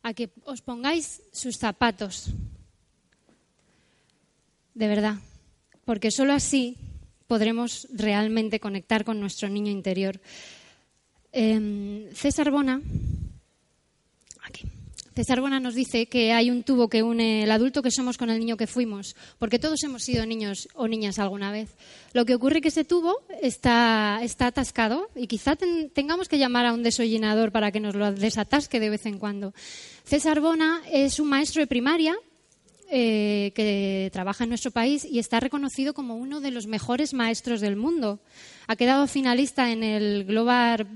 a 0.06 0.14
que 0.14 0.30
os 0.46 0.62
pongáis 0.62 1.26
sus 1.34 1.58
zapatos. 1.58 2.30
De 4.78 4.86
verdad, 4.86 5.18
porque 5.82 6.14
solo 6.14 6.38
así 6.38 6.78
podremos 7.26 7.90
realmente 7.90 8.62
conectar 8.62 9.02
con 9.02 9.18
nuestro 9.18 9.50
niño 9.50 9.74
interior. 9.74 10.22
Em, 11.34 12.06
César 12.14 12.54
Bona, 12.54 12.78
César 15.14 15.40
Bona 15.42 15.60
nos 15.60 15.74
dice 15.74 16.06
que 16.06 16.32
hay 16.32 16.50
un 16.50 16.62
tubo 16.62 16.88
que 16.88 17.02
une 17.02 17.42
el 17.42 17.50
adulto 17.50 17.82
que 17.82 17.90
somos 17.90 18.16
con 18.16 18.30
el 18.30 18.38
niño 18.38 18.56
que 18.56 18.66
fuimos, 18.66 19.14
porque 19.38 19.58
todos 19.58 19.82
hemos 19.84 20.02
sido 20.04 20.24
niños 20.24 20.68
o 20.74 20.88
niñas 20.88 21.18
alguna 21.18 21.52
vez. 21.52 21.68
Lo 22.14 22.24
que 22.24 22.34
ocurre 22.34 22.56
es 22.56 22.62
que 22.62 22.68
ese 22.68 22.84
tubo 22.84 23.18
está, 23.42 24.20
atascado 24.22 25.10
y 25.14 25.26
quizá 25.26 25.54
ten- 25.54 25.90
tengamos 25.90 26.28
que 26.28 26.38
llamar 26.38 26.64
a 26.64 26.72
un 26.72 26.82
desollinador 26.82 27.52
para 27.52 27.70
que 27.72 27.80
nos 27.80 27.94
lo 27.94 28.10
desatasque 28.12 28.80
de 28.80 28.88
vez 28.90 29.04
en 29.04 29.18
cuando. 29.18 29.52
César 30.04 30.40
Bona 30.40 30.80
es 30.90 31.20
un 31.20 31.28
maestro 31.28 31.60
de 31.60 31.66
primaria 31.66 32.16
eh, 32.90 33.52
que 33.54 34.10
trabaja 34.12 34.44
en 34.44 34.50
nuestro 34.50 34.70
país 34.70 35.04
y 35.04 35.18
está 35.18 35.40
reconocido 35.40 35.92
como 35.94 36.16
uno 36.16 36.40
de 36.40 36.50
los 36.50 36.66
mejores 36.66 37.12
maestros 37.12 37.60
del 37.60 37.76
mundo. 37.76 38.20
Ha 38.66 38.76
quedado 38.76 39.06
finalista 39.06 39.70
en 39.72 39.82
el 39.82 40.24
Global, 40.24 40.86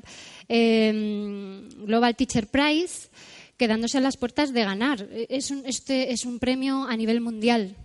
eh, 0.49 1.69
Global 1.85 2.17
Teacher 2.17 2.47
Prize, 2.49 3.09
quedándose 3.57 3.99
a 3.99 4.01
las 4.01 4.17
puertas 4.17 4.53
de 4.53 4.65
ganar. 4.65 5.09
Es 5.29 5.51
un, 5.51 5.65
este 5.67 6.13
es 6.13 6.25
un 6.25 6.39
premio 6.39 6.85
a 6.85 6.97
nivel 6.97 7.21
mundial. 7.21 7.77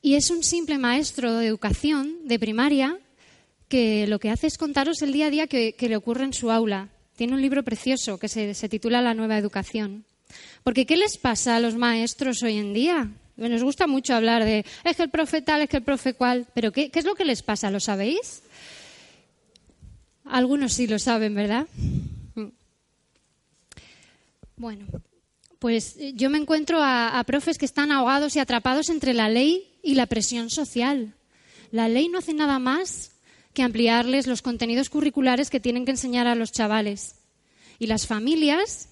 Y 0.00 0.14
es 0.14 0.30
un 0.30 0.42
simple 0.42 0.78
maestro 0.78 1.34
de 1.34 1.46
educación 1.46 2.26
de 2.26 2.38
primaria 2.38 2.98
que 3.68 4.06
lo 4.06 4.18
que 4.18 4.30
hace 4.30 4.48
es 4.48 4.58
contaros 4.58 5.00
el 5.00 5.12
día 5.12 5.26
a 5.26 5.30
día 5.30 5.46
que, 5.46 5.74
que 5.74 5.88
le 5.88 5.96
ocurre 5.96 6.24
en 6.24 6.32
su 6.32 6.50
aula. 6.50 6.88
Tiene 7.16 7.34
un 7.34 7.40
libro 7.40 7.62
precioso 7.62 8.18
que 8.18 8.28
se, 8.28 8.54
se 8.54 8.68
titula 8.68 9.00
La 9.00 9.14
nueva 9.14 9.38
educación. 9.38 10.04
Porque 10.64 10.86
¿qué 10.86 10.96
les 10.96 11.18
pasa 11.18 11.56
a 11.56 11.60
los 11.60 11.76
maestros 11.76 12.42
hoy 12.42 12.58
en 12.58 12.72
día? 12.72 13.10
Nos 13.36 13.62
gusta 13.62 13.86
mucho 13.86 14.14
hablar 14.14 14.44
de 14.44 14.64
es 14.84 14.96
que 14.96 15.02
el 15.02 15.10
profe 15.10 15.40
tal, 15.40 15.62
es 15.62 15.68
que 15.68 15.78
el 15.78 15.82
profe 15.82 16.14
cual, 16.14 16.46
pero 16.54 16.72
¿qué, 16.72 16.90
qué 16.90 16.98
es 16.98 17.04
lo 17.04 17.14
que 17.14 17.24
les 17.24 17.42
pasa? 17.42 17.70
¿Lo 17.70 17.80
sabéis? 17.80 18.42
Algunos 20.24 20.74
sí 20.74 20.86
lo 20.86 20.98
saben, 20.98 21.34
¿verdad? 21.34 21.66
Bueno, 24.56 24.86
pues 25.58 25.96
eh, 25.98 26.12
yo 26.14 26.28
me 26.28 26.38
encuentro 26.38 26.78
a, 26.82 27.22
profes 27.24 27.56
que 27.56 27.64
están 27.64 27.92
ahogados 27.92 28.34
y 28.36 28.40
atrapados 28.40 28.90
entre 28.90 29.14
la 29.14 29.28
ley 29.28 29.78
y 29.82 29.94
la 29.94 30.06
presión 30.06 30.50
social. 30.50 31.14
La 31.70 31.88
ley 31.88 32.08
no 32.08 32.18
hace 32.18 32.34
nada 32.34 32.58
más 32.58 33.12
que 33.54 33.62
ampliarles 33.62 34.26
los 34.26 34.42
contenidos 34.42 34.90
curriculares 34.90 35.50
que 35.50 35.60
tienen 35.60 35.84
que 35.84 35.92
enseñar 35.92 36.26
a 36.26 36.34
los 36.34 36.52
chavales. 36.52 37.16
Y 37.78 37.86
las 37.86 38.06
familias, 38.06 38.88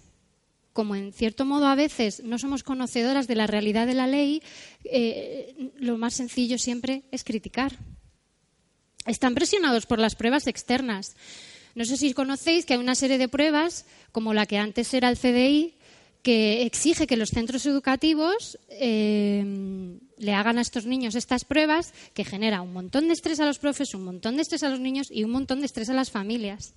como 0.73 0.95
en 0.95 1.13
cierto 1.13 1.45
modo 1.45 1.67
a 1.67 1.75
veces 1.75 2.23
no 2.23 2.39
somos 2.39 2.63
conocedoras 2.63 3.27
de 3.27 3.35
la 3.35 3.47
realidad 3.47 3.87
de 3.87 3.95
la 3.95 4.07
ley, 4.07 4.43
eh, 4.85 5.73
lo 5.77 5.99
más 5.99 6.15
sencillo 6.15 6.57
siempre 6.59 7.03
es 7.11 7.25
criticar. 7.25 7.77
Están 9.07 9.35
presionados 9.35 9.87
por 9.87 9.99
las 9.99 10.15
pruebas 10.15 10.47
externas. 10.47 11.17
No 11.75 11.85
sé 11.85 11.97
si 11.97 12.13
conocéis 12.15 12.67
que 12.67 12.75
hay 12.75 12.81
una 12.81 12.95
serie 12.95 13.19
de 13.19 13.29
pruebas, 13.29 13.87
como 14.13 14.35
la 14.35 14.47
que 14.47 14.59
antes 14.59 14.93
era 14.95 15.09
el 15.09 15.17
CDI, 15.17 15.75
que 16.23 16.63
exige 16.63 17.07
que 17.07 17.17
los 17.17 17.31
centros 17.31 17.65
educativos 17.67 18.59
eh, 18.69 19.99
le 20.19 20.35
hagan 20.35 20.59
a 20.59 20.61
estos 20.61 20.85
niños 20.85 21.15
estas 21.15 21.45
pruebas, 21.45 21.95
que 22.13 22.25
genera 22.25 22.61
un 22.61 22.73
montón 22.73 23.07
de 23.07 23.15
estrés 23.15 23.41
a 23.41 23.47
los 23.47 23.59
profes, 23.59 23.95
un 23.95 24.05
montón 24.05 24.37
de 24.37 24.43
estrés 24.43 24.63
a 24.63 24.69
los 24.69 24.81
niños 24.81 25.09
y 25.11 25.25
un 25.25 25.31
montón 25.31 25.61
de 25.61 25.67
estrés 25.67 25.89
a 25.89 25.95
las 25.95 26.11
familias. 26.11 26.75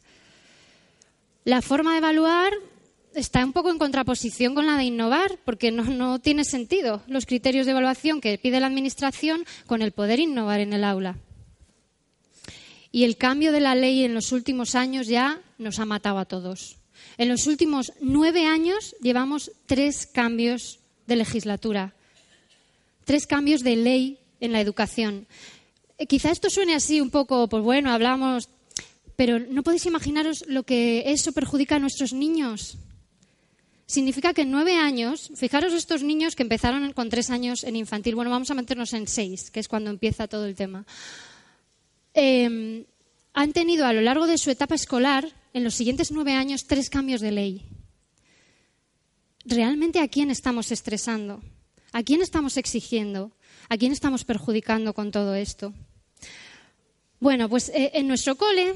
La 1.43 1.61
forma 1.61 1.91
de 1.91 1.97
evaluar 1.97 2.53
está 3.15 3.43
un 3.43 3.51
poco 3.51 3.69
en 3.69 3.77
contraposición 3.77 4.55
con 4.55 4.65
la 4.65 4.77
de 4.77 4.85
innovar, 4.85 5.37
porque 5.43 5.71
no, 5.71 5.83
no 5.83 6.19
tiene 6.19 6.45
sentido 6.45 7.03
los 7.07 7.25
criterios 7.25 7.65
de 7.65 7.73
evaluación 7.73 8.21
que 8.21 8.37
pide 8.37 8.61
la 8.61 8.67
Administración 8.67 9.43
con 9.67 9.81
el 9.81 9.91
poder 9.91 10.19
innovar 10.19 10.61
en 10.61 10.71
el 10.71 10.85
aula. 10.85 11.17
Y 12.93 13.05
el 13.05 13.17
cambio 13.17 13.51
de 13.51 13.59
la 13.59 13.73
ley 13.73 14.03
en 14.03 14.13
los 14.13 14.31
últimos 14.31 14.75
años 14.75 15.07
ya 15.07 15.41
nos 15.57 15.79
ha 15.79 15.85
matado 15.85 16.19
a 16.19 16.25
todos. 16.25 16.77
En 17.17 17.27
los 17.27 17.47
últimos 17.47 17.91
nueve 17.99 18.45
años 18.45 18.95
llevamos 19.01 19.51
tres 19.65 20.05
cambios 20.05 20.79
de 21.07 21.15
legislatura, 21.15 21.95
tres 23.03 23.25
cambios 23.25 23.63
de 23.63 23.77
ley 23.77 24.19
en 24.39 24.51
la 24.51 24.61
educación. 24.61 25.25
Eh, 25.97 26.05
quizá 26.05 26.29
esto 26.29 26.51
suene 26.51 26.75
así 26.75 27.01
un 27.01 27.09
poco, 27.09 27.49
pues 27.49 27.63
bueno, 27.63 27.91
hablamos, 27.91 28.47
pero 29.15 29.39
no 29.39 29.63
podéis 29.63 29.87
imaginaros 29.87 30.45
lo 30.47 30.61
que 30.61 31.11
eso 31.11 31.31
perjudica 31.31 31.77
a 31.77 31.79
nuestros 31.79 32.13
niños. 32.13 32.77
Significa 33.87 34.35
que 34.35 34.43
en 34.43 34.51
nueve 34.51 34.75
años, 34.75 35.31
fijaros 35.35 35.73
estos 35.73 36.03
niños 36.03 36.35
que 36.35 36.43
empezaron 36.43 36.93
con 36.93 37.09
tres 37.09 37.31
años 37.31 37.63
en 37.63 37.75
infantil, 37.75 38.13
bueno, 38.13 38.29
vamos 38.29 38.51
a 38.51 38.53
meternos 38.53 38.93
en 38.93 39.07
seis, 39.07 39.49
que 39.49 39.59
es 39.59 39.67
cuando 39.67 39.89
empieza 39.89 40.27
todo 40.27 40.45
el 40.45 40.53
tema. 40.53 40.85
Eh, 42.13 42.85
han 43.33 43.53
tenido 43.53 43.85
a 43.85 43.93
lo 43.93 44.01
largo 44.01 44.27
de 44.27 44.37
su 44.37 44.51
etapa 44.51 44.75
escolar, 44.75 45.27
en 45.53 45.63
los 45.63 45.75
siguientes 45.75 46.11
nueve 46.11 46.33
años, 46.33 46.65
tres 46.65 46.89
cambios 46.89 47.21
de 47.21 47.31
ley. 47.31 47.65
¿Realmente 49.45 49.99
a 49.99 50.07
quién 50.07 50.31
estamos 50.31 50.71
estresando? 50.71 51.41
¿A 51.91 52.03
quién 52.03 52.21
estamos 52.21 52.57
exigiendo? 52.57 53.31
¿A 53.69 53.77
quién 53.77 53.91
estamos 53.91 54.23
perjudicando 54.23 54.93
con 54.93 55.11
todo 55.11 55.35
esto? 55.35 55.73
Bueno, 57.19 57.49
pues 57.49 57.69
eh, 57.69 57.91
en 57.93 58.07
nuestro 58.07 58.35
cole, 58.35 58.73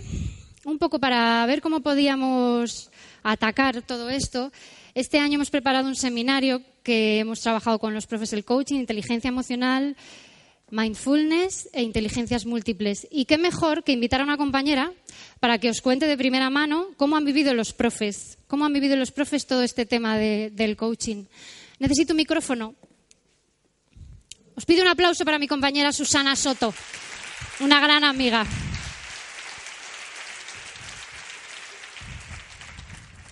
un 0.65 0.77
poco 0.77 0.99
para 0.99 1.45
ver 1.45 1.61
cómo 1.61 1.81
podíamos 1.81 2.91
atacar 3.23 3.81
todo 3.81 4.09
esto, 4.09 4.51
este 4.93 5.19
año 5.19 5.35
hemos 5.35 5.49
preparado 5.49 5.87
un 5.87 5.95
seminario 5.95 6.61
que 6.81 7.19
hemos 7.19 7.41
trabajado 7.41 7.77
con 7.79 7.93
los 7.93 8.07
profes 8.07 8.31
del 8.31 8.45
coaching, 8.45 8.77
inteligencia 8.79 9.27
emocional, 9.27 9.95
mindfulness 10.69 11.69
e 11.73 11.81
inteligencias 11.81 12.45
múltiples. 12.45 13.07
Y 13.09 13.25
qué 13.25 13.37
mejor 13.37 13.83
que 13.83 13.93
invitar 13.93 14.21
a 14.21 14.23
una 14.23 14.37
compañera 14.37 14.91
para 15.39 15.57
que 15.59 15.69
os 15.69 15.81
cuente 15.81 16.07
de 16.07 16.17
primera 16.17 16.49
mano 16.49 16.87
cómo 16.97 17.15
han 17.15 17.25
vivido 17.25 17.53
los 17.53 17.73
profes, 17.73 18.37
cómo 18.47 18.65
han 18.65 18.73
vivido 18.73 18.95
los 18.95 19.11
profes 19.11 19.47
todo 19.47 19.63
este 19.63 19.85
tema 19.85 20.17
de, 20.17 20.51
del 20.53 20.75
coaching. 20.75 21.25
Necesito 21.79 22.13
un 22.13 22.17
micrófono. 22.17 22.75
Os 24.55 24.65
pido 24.65 24.81
un 24.81 24.89
aplauso 24.89 25.23
para 25.23 25.39
mi 25.39 25.47
compañera 25.47 25.91
Susana 25.91 26.35
Soto, 26.35 26.73
una 27.59 27.79
gran 27.79 28.03
amiga. 28.03 28.45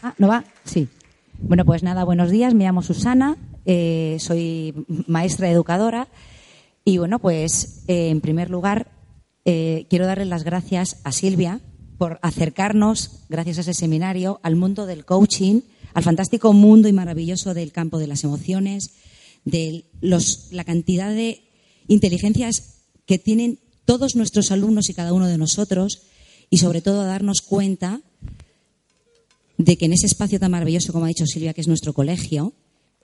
Ah, 0.04 0.14
¿no 0.20 0.28
va? 0.28 0.44
Sí. 0.64 0.88
Bueno, 1.40 1.66
pues 1.66 1.82
nada, 1.82 2.04
buenos 2.04 2.30
días. 2.30 2.54
Me 2.54 2.64
llamo 2.64 2.84
Susana, 2.84 3.38
eh, 3.66 4.18
soy 4.20 4.86
maestra 5.08 5.50
educadora 5.50 6.08
y 6.86 7.00
bueno, 7.00 7.18
pues 7.20 7.84
eh, 7.88 8.10
en 8.10 8.22
primer 8.22 8.52
lugar 8.52 8.92
eh, 9.44 9.88
quiero 9.90 10.06
darle 10.06 10.26
las 10.26 10.44
gracias 10.44 10.98
a 11.04 11.12
Silvia 11.12 11.60
por 11.98 12.20
acercarnos, 12.22 13.26
gracias 13.28 13.58
a 13.58 13.62
ese 13.62 13.74
seminario, 13.74 14.40
al 14.44 14.56
mundo 14.56 14.86
del 14.86 15.04
coaching, 15.04 15.62
al 15.96 16.04
fantástico 16.04 16.54
mundo 16.54 16.88
y 16.88 16.94
maravilloso 16.94 17.54
del 17.56 17.72
campo 17.72 17.98
de 17.98 18.08
las 18.08 18.24
emociones, 18.24 18.92
de 19.46 19.86
la 20.52 20.64
cantidad 20.64 21.10
de 21.10 21.42
inteligencias 21.88 22.84
que 23.06 23.18
tienen 23.18 23.60
todos 23.86 24.16
nuestros 24.16 24.52
alumnos 24.52 24.90
y 24.90 24.94
cada 24.94 25.14
uno 25.14 25.28
de 25.28 25.38
nosotros 25.38 26.04
y 26.50 26.58
sobre 26.58 26.82
todo 26.82 27.02
a 27.02 27.06
darnos 27.06 27.42
cuenta 27.42 28.02
de 29.58 29.78
que 29.78 29.86
en 29.86 29.94
ese 29.94 30.06
espacio 30.06 30.40
tan 30.40 30.52
maravilloso, 30.52 30.92
como 30.92 31.06
ha 31.06 31.10
dicho 31.10 31.26
Silvia, 31.26 31.54
que 31.54 31.62
es 31.62 31.68
nuestro 31.68 31.94
colegio, 31.94 32.54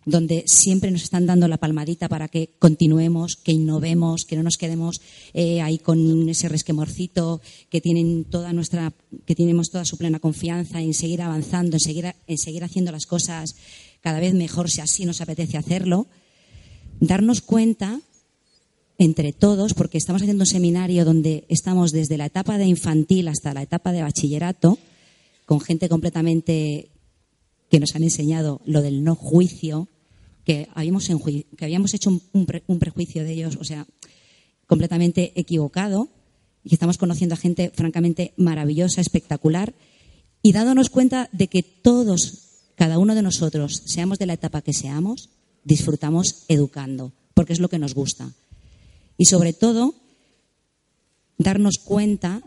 donde 0.06 0.44
siempre 0.48 0.92
nos 0.92 1.04
están 1.04 1.26
dando 1.26 1.48
la 1.48 1.58
palmadita 1.58 2.10
para 2.10 2.28
que 2.28 2.50
continuemos, 2.60 3.36
que 3.36 3.52
innovemos, 3.52 4.26
que 4.26 4.36
no 4.36 4.44
nos 4.44 4.58
quedemos 4.58 5.02
eh, 5.34 5.62
ahí 5.62 5.78
con 5.78 6.28
ese 6.28 6.50
resquemorcito, 6.50 7.42
que 7.70 7.82
tienen 7.82 8.26
toda 8.26 8.54
nuestra, 8.54 8.94
que 9.26 9.36
tenemos 9.36 9.70
toda 9.70 9.86
su 9.86 9.98
plena 9.98 10.20
confianza 10.20 10.82
en 10.82 10.94
seguir 10.94 11.22
avanzando, 11.22 11.76
en 11.76 11.82
seguir, 11.82 12.16
en 12.28 12.38
seguir 12.38 12.64
haciendo 12.64 12.92
las 12.92 13.06
cosas 13.06 13.56
cada 14.02 14.20
vez 14.20 14.34
mejor 14.34 14.70
si 14.70 14.82
así 14.82 15.06
nos 15.06 15.22
apetece 15.22 15.58
hacerlo, 15.58 16.08
darnos 17.00 17.42
cuenta 17.42 18.02
entre 18.98 19.34
todos, 19.34 19.74
porque 19.74 19.98
estamos 19.98 20.22
haciendo 20.22 20.44
un 20.44 20.48
seminario 20.48 21.06
donde 21.06 21.46
estamos 21.50 21.92
desde 21.92 22.18
la 22.18 22.28
etapa 22.28 22.58
de 22.58 22.66
infantil 22.66 23.28
hasta 23.28 23.54
la 23.54 23.64
etapa 23.64 23.92
de 23.92 24.04
bachillerato, 24.04 24.78
con 25.46 25.60
gente 25.60 25.90
completamente 25.90 26.90
que 27.71 27.79
nos 27.79 27.95
han 27.95 28.03
enseñado 28.03 28.60
lo 28.65 28.81
del 28.81 29.03
no 29.05 29.15
juicio, 29.15 29.88
que 30.43 30.67
habíamos, 30.75 31.07
que 31.07 31.65
habíamos 31.65 31.93
hecho 31.93 32.10
un, 32.10 32.21
un, 32.67 32.79
prejuicio 32.79 33.23
de 33.23 33.31
ellos, 33.31 33.57
o 33.60 33.63
sea, 33.63 33.88
completamente 34.67 35.31
equivocado, 35.39 36.10
y 36.65 36.73
estamos 36.73 36.97
conociendo 36.97 37.34
a 37.34 37.38
gente 37.38 37.71
francamente 37.73 38.34
maravillosa, 38.36 38.99
espectacular, 38.99 39.73
y 40.43 40.51
dándonos 40.51 40.89
cuenta 40.89 41.29
de 41.31 41.47
que 41.47 41.63
todos, 41.63 42.73
cada 42.75 42.99
uno 42.99 43.15
de 43.15 43.21
nosotros, 43.21 43.84
seamos 43.86 44.19
de 44.19 44.25
la 44.25 44.34
etapa 44.34 44.62
que 44.62 44.73
seamos, 44.73 45.29
disfrutamos 45.63 46.43
educando, 46.49 47.13
porque 47.34 47.53
es 47.53 47.62
lo 47.62 47.69
que 47.69 47.79
nos 47.79 47.93
gusta. 47.95 48.34
Y 49.17 49.25
sobre 49.25 49.53
todo, 49.53 49.95
darnos 51.38 51.77
cuenta 51.77 52.43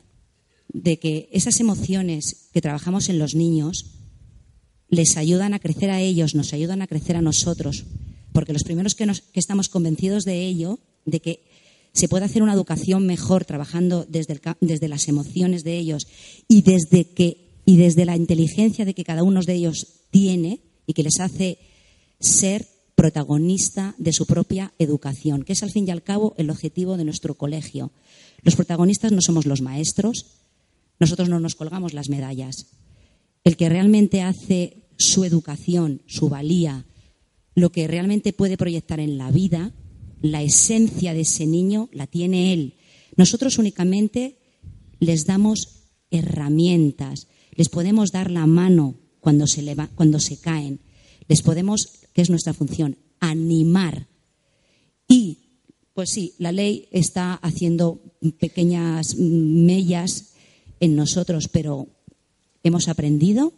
de 0.68 0.98
que 0.98 1.30
esas 1.32 1.60
emociones 1.60 2.50
que 2.52 2.60
trabajamos 2.60 3.08
en 3.08 3.18
los 3.18 3.34
niños 3.34 3.93
les 4.94 5.16
ayudan 5.16 5.54
a 5.54 5.58
crecer 5.58 5.90
a 5.90 6.00
ellos, 6.00 6.34
nos 6.34 6.52
ayudan 6.52 6.82
a 6.82 6.86
crecer 6.86 7.16
a 7.16 7.22
nosotros, 7.22 7.84
porque 8.32 8.52
los 8.52 8.64
primeros 8.64 8.94
que, 8.94 9.06
nos, 9.06 9.20
que 9.20 9.40
estamos 9.40 9.68
convencidos 9.68 10.24
de 10.24 10.46
ello, 10.46 10.78
de 11.04 11.20
que 11.20 11.40
se 11.92 12.08
puede 12.08 12.24
hacer 12.24 12.42
una 12.42 12.52
educación 12.52 13.06
mejor 13.06 13.44
trabajando 13.44 14.04
desde, 14.08 14.40
desde 14.60 14.88
las 14.88 15.06
emociones 15.08 15.62
de 15.62 15.78
ellos 15.78 16.08
y 16.48 16.62
desde, 16.62 17.04
que, 17.04 17.52
y 17.64 17.76
desde 17.76 18.04
la 18.04 18.16
inteligencia 18.16 18.84
de 18.84 18.94
que 18.94 19.04
cada 19.04 19.22
uno 19.22 19.40
de 19.42 19.54
ellos 19.54 19.86
tiene 20.10 20.60
y 20.86 20.92
que 20.92 21.04
les 21.04 21.20
hace 21.20 21.58
ser 22.20 22.66
protagonista 22.96 23.94
de 23.98 24.12
su 24.12 24.26
propia 24.26 24.72
educación, 24.78 25.44
que 25.44 25.52
es 25.52 25.62
al 25.62 25.70
fin 25.70 25.86
y 25.86 25.90
al 25.90 26.02
cabo 26.02 26.34
el 26.36 26.50
objetivo 26.50 26.96
de 26.96 27.04
nuestro 27.04 27.34
colegio. 27.34 27.92
Los 28.42 28.56
protagonistas 28.56 29.12
no 29.12 29.20
somos 29.20 29.46
los 29.46 29.62
maestros, 29.62 30.26
nosotros 30.98 31.28
no 31.28 31.40
nos 31.40 31.54
colgamos 31.54 31.92
las 31.92 32.08
medallas. 32.08 32.66
El 33.44 33.56
que 33.56 33.68
realmente 33.68 34.22
hace 34.22 34.83
su 34.98 35.24
educación, 35.24 36.02
su 36.06 36.28
valía, 36.28 36.86
lo 37.54 37.70
que 37.70 37.86
realmente 37.86 38.32
puede 38.32 38.56
proyectar 38.56 39.00
en 39.00 39.18
la 39.18 39.30
vida, 39.30 39.72
la 40.20 40.42
esencia 40.42 41.14
de 41.14 41.20
ese 41.20 41.46
niño 41.46 41.88
la 41.92 42.06
tiene 42.06 42.52
él. 42.52 42.74
Nosotros 43.16 43.58
únicamente 43.58 44.38
les 44.98 45.26
damos 45.26 45.90
herramientas, 46.10 47.28
les 47.54 47.68
podemos 47.68 48.10
dar 48.10 48.30
la 48.30 48.46
mano 48.46 48.96
cuando 49.20 49.46
se, 49.46 49.76
cuando 49.94 50.20
se 50.20 50.38
caen, 50.38 50.80
les 51.28 51.42
podemos, 51.42 51.88
que 52.12 52.22
es 52.22 52.30
nuestra 52.30 52.54
función, 52.54 52.96
animar. 53.20 54.08
Y, 55.08 55.38
pues 55.94 56.10
sí, 56.10 56.34
la 56.38 56.52
ley 56.52 56.88
está 56.90 57.34
haciendo 57.34 58.02
pequeñas 58.38 59.16
mellas 59.16 60.34
en 60.80 60.96
nosotros, 60.96 61.48
pero 61.48 61.88
hemos 62.62 62.88
aprendido 62.88 63.52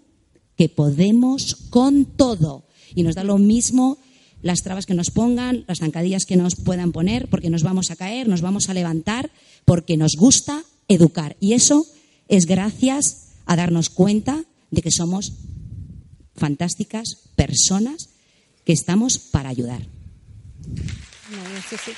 que 0.56 0.68
podemos 0.68 1.56
con 1.70 2.04
todo. 2.04 2.64
Y 2.94 3.02
nos 3.02 3.14
da 3.14 3.24
lo 3.24 3.38
mismo 3.38 3.98
las 4.42 4.62
trabas 4.62 4.86
que 4.86 4.94
nos 4.94 5.10
pongan, 5.10 5.64
las 5.66 5.78
zancadillas 5.78 6.24
que 6.24 6.36
nos 6.36 6.56
puedan 6.56 6.92
poner, 6.92 7.28
porque 7.28 7.50
nos 7.50 7.62
vamos 7.62 7.90
a 7.90 7.96
caer, 7.96 8.28
nos 8.28 8.40
vamos 8.40 8.68
a 8.68 8.74
levantar, 8.74 9.30
porque 9.64 9.96
nos 9.96 10.16
gusta 10.16 10.62
educar. 10.88 11.36
Y 11.40 11.54
eso 11.54 11.86
es 12.28 12.46
gracias 12.46 13.32
a 13.44 13.56
darnos 13.56 13.90
cuenta 13.90 14.44
de 14.70 14.82
que 14.82 14.90
somos 14.90 15.32
fantásticas 16.34 17.28
personas 17.34 18.10
que 18.64 18.72
estamos 18.72 19.18
para 19.18 19.48
ayudar. 19.48 19.82
Sí. 21.68 21.92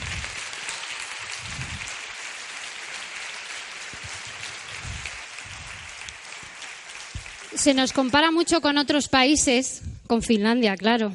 Se 7.59 7.75
nos 7.75 7.92
compara 7.92 8.31
mucho 8.31 8.61
con 8.61 8.79
otros 8.79 9.09
países, 9.09 9.83
con 10.07 10.23
Finlandia, 10.23 10.77
claro, 10.77 11.12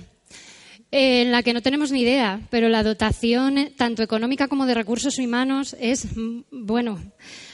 en 0.91 1.31
la 1.31 1.41
que 1.41 1.53
no 1.53 1.61
tenemos 1.61 1.89
ni 1.93 2.01
idea, 2.01 2.41
pero 2.49 2.67
la 2.67 2.83
dotación, 2.83 3.69
tanto 3.77 4.03
económica 4.03 4.49
como 4.49 4.65
de 4.65 4.73
recursos 4.73 5.17
humanos, 5.19 5.73
es, 5.79 6.05
mm, 6.17 6.41
bueno, 6.51 7.01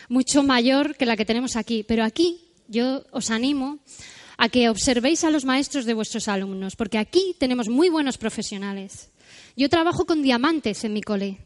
mucho 0.09 0.41
mayor 0.41 0.95
que 0.97 1.05
la 1.05 1.15
que 1.15 1.23
tenemos 1.23 1.55
aquí. 1.55 1.85
Pero 1.87 2.03
aquí 2.03 2.41
yo 2.67 3.03
os 3.11 3.29
animo 3.29 3.77
a 4.37 4.49
que 4.49 4.69
observéis 4.69 5.23
a 5.23 5.29
los 5.29 5.45
maestros 5.45 5.85
de 5.85 5.93
vuestros 5.93 6.27
alumnos, 6.27 6.75
porque 6.75 6.97
aquí 6.97 7.35
tenemos 7.37 7.69
muy 7.69 7.89
buenos 7.89 8.17
profesionales. 8.17 9.11
Yo 9.55 9.69
trabajo 9.69 10.07
con 10.07 10.23
diamantes 10.23 10.83
en 10.83 10.93
mi 10.93 11.01
cole, 11.03 11.37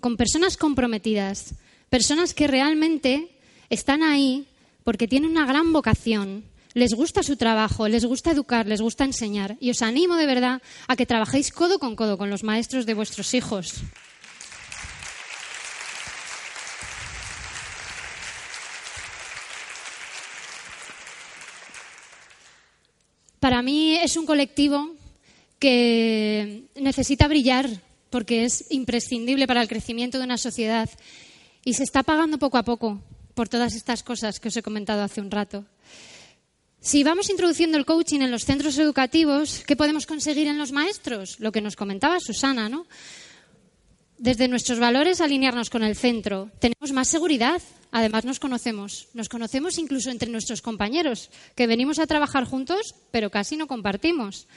con 0.00 0.18
personas 0.18 0.58
comprometidas, 0.58 1.54
personas 1.88 2.34
que 2.34 2.46
realmente 2.46 3.38
están 3.70 4.02
ahí 4.02 4.46
porque 4.84 5.08
tienen 5.08 5.30
una 5.30 5.46
gran 5.46 5.72
vocación, 5.72 6.49
les 6.74 6.94
gusta 6.94 7.22
su 7.22 7.36
trabajo, 7.36 7.88
les 7.88 8.04
gusta 8.04 8.30
educar, 8.30 8.66
les 8.66 8.80
gusta 8.80 9.04
enseñar. 9.04 9.56
Y 9.60 9.70
os 9.70 9.82
animo 9.82 10.16
de 10.16 10.26
verdad 10.26 10.62
a 10.86 10.96
que 10.96 11.06
trabajéis 11.06 11.50
codo 11.50 11.78
con 11.78 11.96
codo 11.96 12.18
con 12.18 12.30
los 12.30 12.44
maestros 12.44 12.86
de 12.86 12.94
vuestros 12.94 13.34
hijos. 13.34 13.82
Para 23.40 23.62
mí 23.62 23.96
es 23.96 24.16
un 24.16 24.26
colectivo 24.26 24.90
que 25.58 26.64
necesita 26.74 27.26
brillar 27.26 27.68
porque 28.10 28.44
es 28.44 28.66
imprescindible 28.70 29.46
para 29.46 29.62
el 29.62 29.68
crecimiento 29.68 30.18
de 30.18 30.24
una 30.24 30.36
sociedad 30.36 30.90
y 31.64 31.74
se 31.74 31.84
está 31.84 32.02
pagando 32.02 32.38
poco 32.38 32.58
a 32.58 32.64
poco 32.64 33.00
por 33.34 33.48
todas 33.48 33.74
estas 33.74 34.02
cosas 34.02 34.40
que 34.40 34.48
os 34.48 34.56
he 34.56 34.62
comentado 34.62 35.02
hace 35.02 35.20
un 35.20 35.30
rato. 35.30 35.64
Si 36.82 37.04
vamos 37.04 37.28
introduciendo 37.28 37.76
el 37.76 37.84
coaching 37.84 38.20
en 38.20 38.30
los 38.30 38.46
centros 38.46 38.78
educativos, 38.78 39.62
¿qué 39.66 39.76
podemos 39.76 40.06
conseguir 40.06 40.46
en 40.46 40.56
los 40.56 40.72
maestros? 40.72 41.38
Lo 41.38 41.52
que 41.52 41.60
nos 41.60 41.76
comentaba 41.76 42.20
Susana, 42.20 42.70
¿no? 42.70 42.86
Desde 44.16 44.48
nuestros 44.48 44.78
valores, 44.78 45.20
alinearnos 45.20 45.68
con 45.68 45.82
el 45.82 45.94
centro. 45.94 46.50
Tenemos 46.58 46.92
más 46.92 47.08
seguridad. 47.08 47.60
Además, 47.90 48.24
nos 48.24 48.40
conocemos. 48.40 49.08
Nos 49.12 49.28
conocemos 49.28 49.76
incluso 49.76 50.10
entre 50.10 50.30
nuestros 50.30 50.62
compañeros, 50.62 51.28
que 51.54 51.66
venimos 51.66 51.98
a 51.98 52.06
trabajar 52.06 52.44
juntos, 52.44 52.94
pero 53.10 53.30
casi 53.30 53.58
no 53.58 53.66
compartimos. 53.66 54.48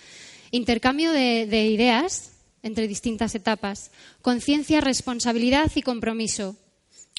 Intercambio 0.52 1.12
de, 1.12 1.46
de 1.46 1.68
ideas 1.68 2.32
entre 2.62 2.88
distintas 2.88 3.36
etapas. 3.36 3.92
Conciencia, 4.22 4.80
responsabilidad 4.80 5.70
y 5.76 5.82
compromiso. 5.82 6.56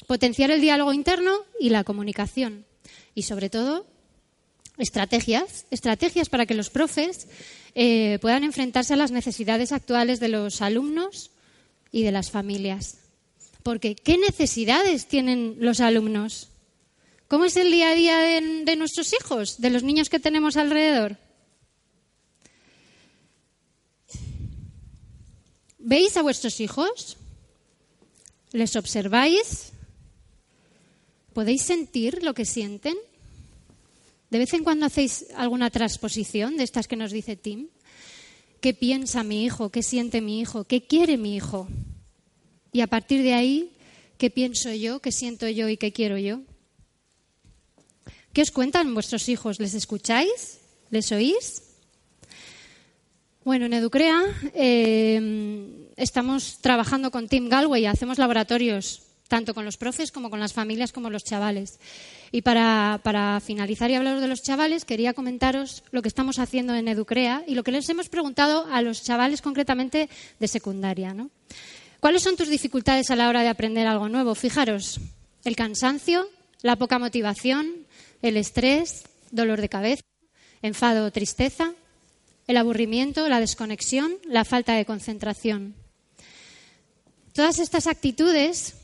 Potenciar 0.07 0.49
el 0.49 0.61
diálogo 0.61 0.93
interno 0.93 1.35
y 1.59 1.69
la 1.69 1.83
comunicación. 1.83 2.65
Y, 3.13 3.23
sobre 3.23 3.51
todo, 3.51 3.85
estrategias, 4.77 5.65
estrategias 5.71 6.29
para 6.29 6.45
que 6.45 6.53
los 6.53 6.69
profes 6.69 7.27
eh, 7.75 8.19
puedan 8.21 8.43
enfrentarse 8.43 8.93
a 8.93 8.97
las 8.97 9.11
necesidades 9.11 9.71
actuales 9.71 10.19
de 10.19 10.29
los 10.29 10.61
alumnos 10.61 11.31
y 11.91 12.03
de 12.03 12.11
las 12.11 12.31
familias. 12.31 12.97
Porque, 13.63 13.95
¿qué 13.95 14.17
necesidades 14.17 15.07
tienen 15.07 15.57
los 15.59 15.79
alumnos? 15.79 16.49
¿Cómo 17.27 17.45
es 17.45 17.57
el 17.57 17.71
día 17.71 17.89
a 17.89 17.95
día 17.95 18.17
de, 18.19 18.63
de 18.65 18.75
nuestros 18.75 19.13
hijos, 19.13 19.59
de 19.59 19.71
los 19.71 19.83
niños 19.83 20.09
que 20.09 20.19
tenemos 20.19 20.57
alrededor? 20.57 21.17
¿Veis 25.79 26.17
a 26.17 26.21
vuestros 26.21 26.59
hijos? 26.59 27.17
¿Les 28.51 28.75
observáis? 28.75 29.71
¿Podéis 31.33 31.63
sentir 31.63 32.23
lo 32.23 32.33
que 32.33 32.45
sienten? 32.45 32.95
¿De 34.35 34.39
vez 34.39 34.53
en 34.53 34.65
cuando 34.65 34.85
hacéis 34.85 35.27
alguna 35.37 35.69
transposición 35.69 36.57
de 36.57 36.65
estas 36.65 36.89
que 36.89 36.97
nos 36.97 37.13
dice 37.13 37.37
Tim? 37.37 37.69
¿Qué 38.59 38.73
piensa 38.73 39.23
mi 39.23 39.45
hijo? 39.45 39.69
¿Qué 39.69 39.81
siente 39.81 40.19
mi 40.19 40.41
hijo? 40.41 40.65
¿Qué 40.65 40.81
quiere 40.81 41.15
mi 41.15 41.37
hijo? 41.37 41.69
Y 42.73 42.81
a 42.81 42.87
partir 42.87 43.23
de 43.23 43.33
ahí, 43.33 43.71
¿qué 44.17 44.29
pienso 44.29 44.73
yo? 44.73 44.99
¿Qué 44.99 45.13
siento 45.13 45.47
yo 45.47 45.69
y 45.69 45.77
qué 45.77 45.93
quiero 45.93 46.17
yo? 46.17 46.41
¿Qué 48.33 48.41
os 48.41 48.51
cuentan 48.51 48.93
vuestros 48.93 49.29
hijos? 49.29 49.61
¿Les 49.61 49.73
escucháis? 49.73 50.59
¿Les 50.89 51.13
oís? 51.13 51.63
Bueno, 53.45 53.67
en 53.67 53.73
Educrea 53.73 54.21
eh, 54.53 55.87
estamos 55.95 56.57
trabajando 56.59 57.09
con 57.09 57.29
Tim 57.29 57.47
Galway, 57.47 57.85
hacemos 57.85 58.17
laboratorios 58.17 59.04
tanto 59.27 59.53
con 59.53 59.65
los 59.65 59.77
profes 59.77 60.11
como 60.11 60.29
con 60.29 60.39
las 60.39 60.53
familias 60.53 60.91
como 60.91 61.09
los 61.09 61.23
chavales. 61.23 61.79
Y 62.31 62.41
para, 62.41 62.99
finalizar 63.43 63.89
y 63.89 63.95
hablar 63.95 64.19
de 64.19 64.27
los 64.27 64.41
chavales, 64.41 64.85
quería 64.85 65.13
comentaros 65.13 65.83
lo 65.91 66.01
que 66.01 66.07
estamos 66.07 66.39
haciendo 66.39 66.75
en 66.75 66.87
Educrea 66.87 67.43
y 67.47 67.55
lo 67.55 67.63
que 67.63 67.71
les 67.71 67.89
hemos 67.89 68.09
preguntado 68.09 68.67
a 68.71 68.81
los 68.81 69.03
chavales 69.03 69.41
concretamente 69.41 70.09
de 70.39 70.47
secundaria. 70.47 71.15
¿Cuáles 71.99 72.23
son 72.23 72.35
tus 72.35 72.49
dificultades 72.49 73.09
a 73.09 73.15
la 73.15 73.29
hora 73.29 73.41
de 73.41 73.49
aprender 73.49 73.87
algo 73.87 74.09
nuevo? 74.09 74.35
Fijaros, 74.35 74.99
el 75.43 75.55
cansancio, 75.55 76.27
la 76.61 76.75
poca 76.75 76.99
motivación, 76.99 77.87
el 78.21 78.37
estrés, 78.37 79.05
dolor 79.31 79.61
de 79.61 79.69
cabeza, 79.69 80.03
enfado 80.61 81.05
o 81.05 81.11
tristeza, 81.11 81.73
el 82.47 82.57
aburrimiento, 82.57 83.27
la 83.27 83.39
desconexión, 83.39 84.13
la 84.23 84.45
falta 84.45 84.73
de 84.73 84.85
concentración. 84.85 85.75
Todas 87.33 87.59
estas 87.59 87.87
actitudes 87.87 88.75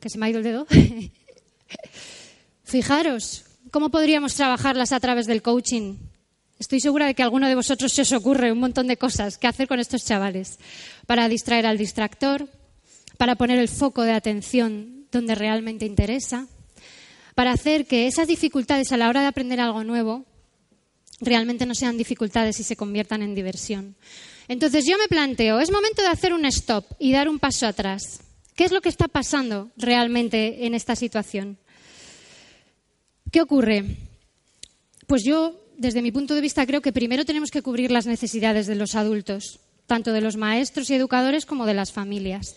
que 0.00 0.10
se 0.10 0.18
me 0.18 0.26
ha 0.26 0.30
ido 0.30 0.38
el 0.38 0.44
dedo. 0.44 0.66
Fijaros, 2.64 3.44
¿cómo 3.70 3.90
podríamos 3.90 4.34
trabajarlas 4.34 4.92
a 4.92 5.00
través 5.00 5.26
del 5.26 5.42
coaching? 5.42 5.96
Estoy 6.58 6.80
segura 6.80 7.06
de 7.06 7.14
que 7.14 7.22
a 7.22 7.24
alguno 7.24 7.48
de 7.48 7.54
vosotros 7.54 7.92
se 7.92 8.02
os 8.02 8.12
ocurre 8.12 8.52
un 8.52 8.58
montón 8.58 8.88
de 8.88 8.96
cosas 8.96 9.38
que 9.38 9.46
hacer 9.46 9.68
con 9.68 9.78
estos 9.78 10.04
chavales 10.04 10.58
para 11.06 11.28
distraer 11.28 11.66
al 11.66 11.78
distractor, 11.78 12.48
para 13.16 13.36
poner 13.36 13.58
el 13.58 13.68
foco 13.68 14.02
de 14.02 14.12
atención 14.12 15.06
donde 15.12 15.34
realmente 15.34 15.86
interesa, 15.86 16.46
para 17.34 17.52
hacer 17.52 17.86
que 17.86 18.06
esas 18.06 18.26
dificultades 18.26 18.90
a 18.92 18.96
la 18.96 19.08
hora 19.08 19.20
de 19.20 19.28
aprender 19.28 19.60
algo 19.60 19.84
nuevo 19.84 20.24
realmente 21.20 21.66
no 21.66 21.74
sean 21.74 21.96
dificultades 21.96 22.58
y 22.60 22.64
se 22.64 22.76
conviertan 22.76 23.22
en 23.22 23.34
diversión. 23.34 23.96
Entonces 24.48 24.84
yo 24.86 24.98
me 24.98 25.08
planteo, 25.08 25.60
es 25.60 25.70
momento 25.70 26.02
de 26.02 26.08
hacer 26.08 26.32
un 26.32 26.44
stop 26.46 26.84
y 26.98 27.12
dar 27.12 27.28
un 27.28 27.38
paso 27.38 27.66
atrás. 27.66 28.20
¿Qué 28.58 28.64
es 28.64 28.72
lo 28.72 28.80
que 28.80 28.88
está 28.88 29.06
pasando 29.06 29.70
realmente 29.76 30.66
en 30.66 30.74
esta 30.74 30.96
situación? 30.96 31.58
¿Qué 33.30 33.40
ocurre? 33.40 33.84
Pues 35.06 35.22
yo, 35.24 35.54
desde 35.76 36.02
mi 36.02 36.10
punto 36.10 36.34
de 36.34 36.40
vista, 36.40 36.66
creo 36.66 36.82
que 36.82 36.92
primero 36.92 37.24
tenemos 37.24 37.52
que 37.52 37.62
cubrir 37.62 37.92
las 37.92 38.06
necesidades 38.06 38.66
de 38.66 38.74
los 38.74 38.96
adultos, 38.96 39.60
tanto 39.86 40.12
de 40.12 40.22
los 40.22 40.36
maestros 40.36 40.90
y 40.90 40.94
educadores 40.94 41.46
como 41.46 41.66
de 41.66 41.74
las 41.74 41.92
familias. 41.92 42.56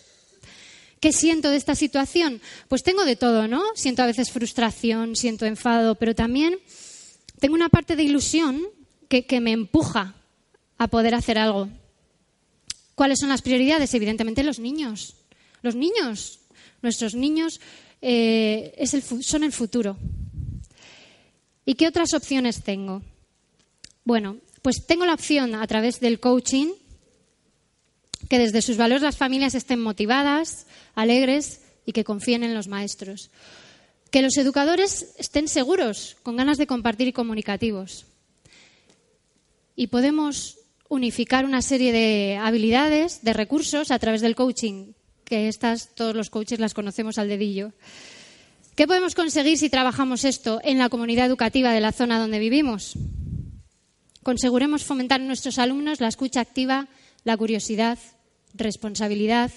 ¿Qué 1.00 1.12
siento 1.12 1.52
de 1.52 1.58
esta 1.58 1.76
situación? 1.76 2.42
Pues 2.68 2.82
tengo 2.82 3.06
de 3.06 3.16
todo, 3.16 3.48
¿no? 3.48 3.62
Siento 3.76 4.02
a 4.02 4.08
veces 4.08 4.32
frustración, 4.32 5.16
siento 5.16 5.46
enfado, 5.46 5.94
pero 5.94 6.16
también 6.16 6.58
tengo 7.40 7.54
una 7.54 7.70
parte 7.70 7.96
de 7.96 8.02
ilusión 8.02 8.60
que, 9.08 9.40
me 9.40 9.52
empuja 9.52 10.16
a 10.80 10.88
poder 10.88 11.14
hacer 11.14 11.38
algo. 11.38 11.70
¿Cuáles 12.96 13.20
son 13.20 13.30
las 13.30 13.44
prioridades? 13.44 13.94
Evidentemente 13.94 14.44
los 14.44 14.58
niños. 14.58 15.21
Los 15.62 15.76
niños, 15.76 16.40
nuestros 16.82 17.16
niños, 17.16 17.60
eh, 18.02 18.84
son 19.22 19.44
el 19.44 19.52
futuro. 19.52 19.98
¿Y 21.66 21.76
qué 21.76 21.88
otras 21.88 22.14
opciones 22.14 22.64
tengo? 22.64 23.04
Bueno, 24.04 24.38
pues 24.62 24.86
tengo 24.86 25.06
la 25.06 25.14
opción 25.14 25.56
a 25.56 25.66
través 25.68 26.00
del 26.00 26.20
coaching 26.20 26.74
que 28.30 28.40
desde 28.40 28.62
sus 28.62 28.78
valores 28.78 29.04
las 29.04 29.18
familias 29.18 29.56
estén 29.56 29.80
motivadas, 29.80 30.66
alegres 30.96 31.62
y 31.86 31.92
que 31.92 32.04
confíen 32.04 32.44
en 32.44 32.54
los 32.54 32.68
maestros. 32.68 33.30
Que 34.10 34.22
los 34.22 34.38
educadores 34.38 35.14
estén 35.18 35.48
seguros, 35.48 36.18
con 36.24 36.36
ganas 36.36 36.58
de 36.58 36.68
compartir 36.68 37.08
y 37.08 37.14
comunicativos. 37.14 38.06
Y 39.76 39.88
podemos 39.88 40.60
unificar 40.90 41.46
una 41.46 41.62
serie 41.62 41.92
de 41.92 42.38
habilidades, 42.38 43.24
de 43.24 43.34
recursos 43.34 43.92
a 43.92 44.00
través 44.00 44.22
del 44.22 44.36
coaching 44.36 44.94
que 45.32 45.48
estas 45.48 45.96
todos 45.96 46.14
los 46.14 46.30
coaches 46.30 46.60
las 46.60 46.74
conocemos 46.74 47.18
al 47.18 47.30
dedillo. 47.30 47.72
¿Qué 48.76 48.86
podemos 48.86 49.16
conseguir 49.16 49.58
si 49.58 49.70
trabajamos 49.70 50.26
esto 50.26 50.60
en 50.62 50.78
la 50.78 50.90
comunidad 50.90 51.26
educativa 51.26 51.72
de 51.72 51.80
la 51.80 51.94
zona 51.94 52.20
donde 52.20 52.38
vivimos? 52.38 52.98
Conseguremos 54.24 54.84
fomentar 54.84 55.22
en 55.22 55.28
nuestros 55.28 55.58
alumnos 55.58 56.02
la 56.02 56.10
escucha 56.10 56.42
activa, 56.42 56.90
la 57.24 57.38
curiosidad, 57.38 57.98
responsabilidad, 58.56 59.52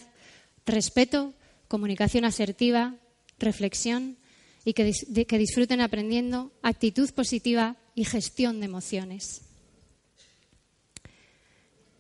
respeto, 0.65 1.35
comunicación 1.67 2.25
asertiva, 2.25 2.95
reflexión 3.41 4.17
y 4.65 4.75
que, 4.75 4.93
que 5.27 5.39
disfruten 5.39 5.81
aprendiendo 5.81 6.53
actitud 6.63 7.11
positiva 7.15 7.75
y 7.97 8.05
gestión 8.05 8.61
de 8.61 8.67
emociones. 8.67 9.41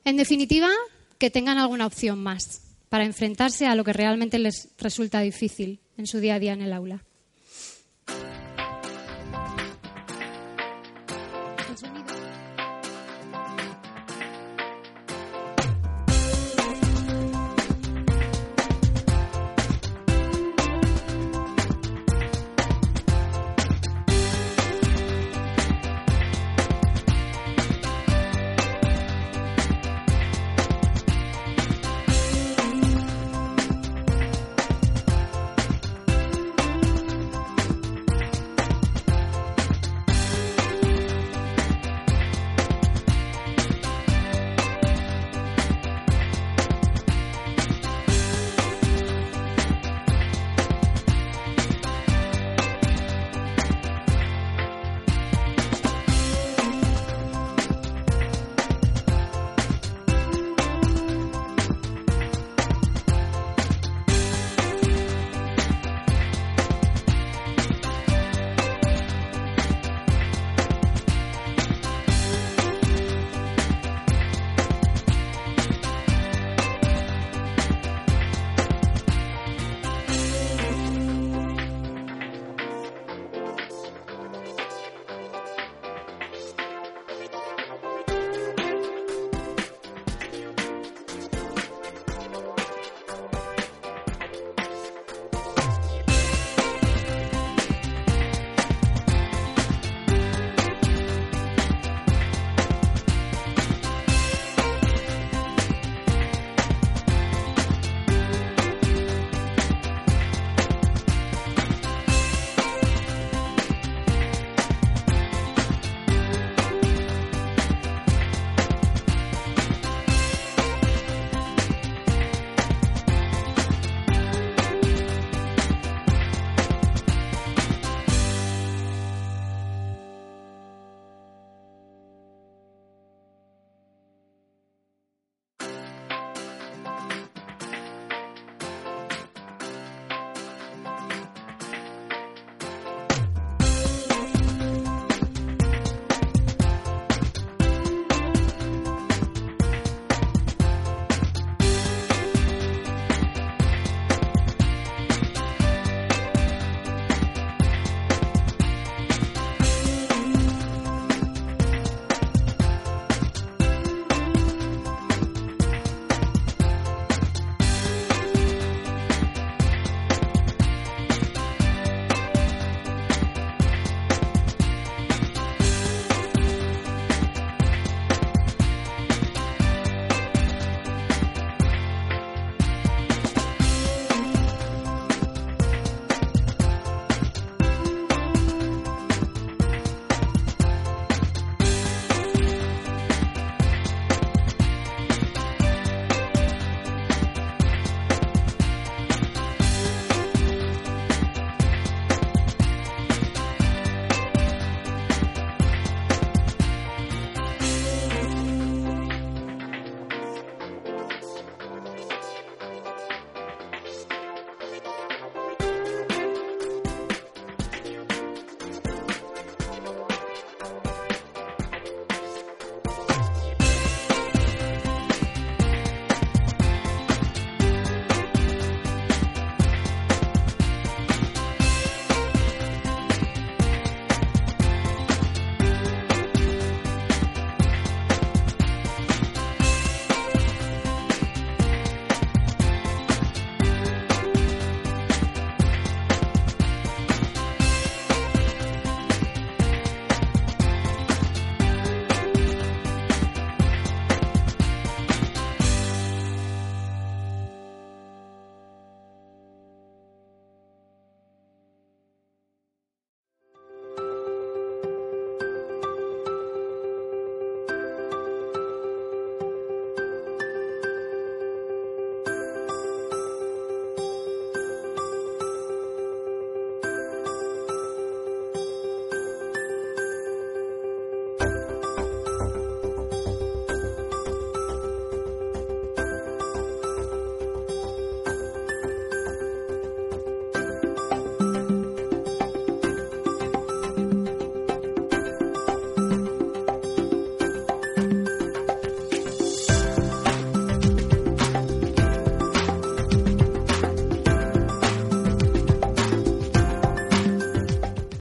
En 0.05 0.17
definitiva, 0.17 0.71
que 1.19 1.31
tengan 1.31 1.59
alguna 1.59 1.87
opción 1.87 2.23
más 2.23 2.63
para 2.94 3.07
enfrentarse 3.07 3.66
a 3.66 3.74
lo 3.74 3.83
que 3.83 3.92
realmente 3.92 4.38
les 4.38 4.68
resulta 4.78 5.18
difícil 5.18 5.80
en 5.96 6.07
su 6.07 6.20
día 6.20 6.37
a 6.37 6.38
día 6.38 6.52
en 6.52 6.62
el 6.62 6.72
aula. 6.72 7.04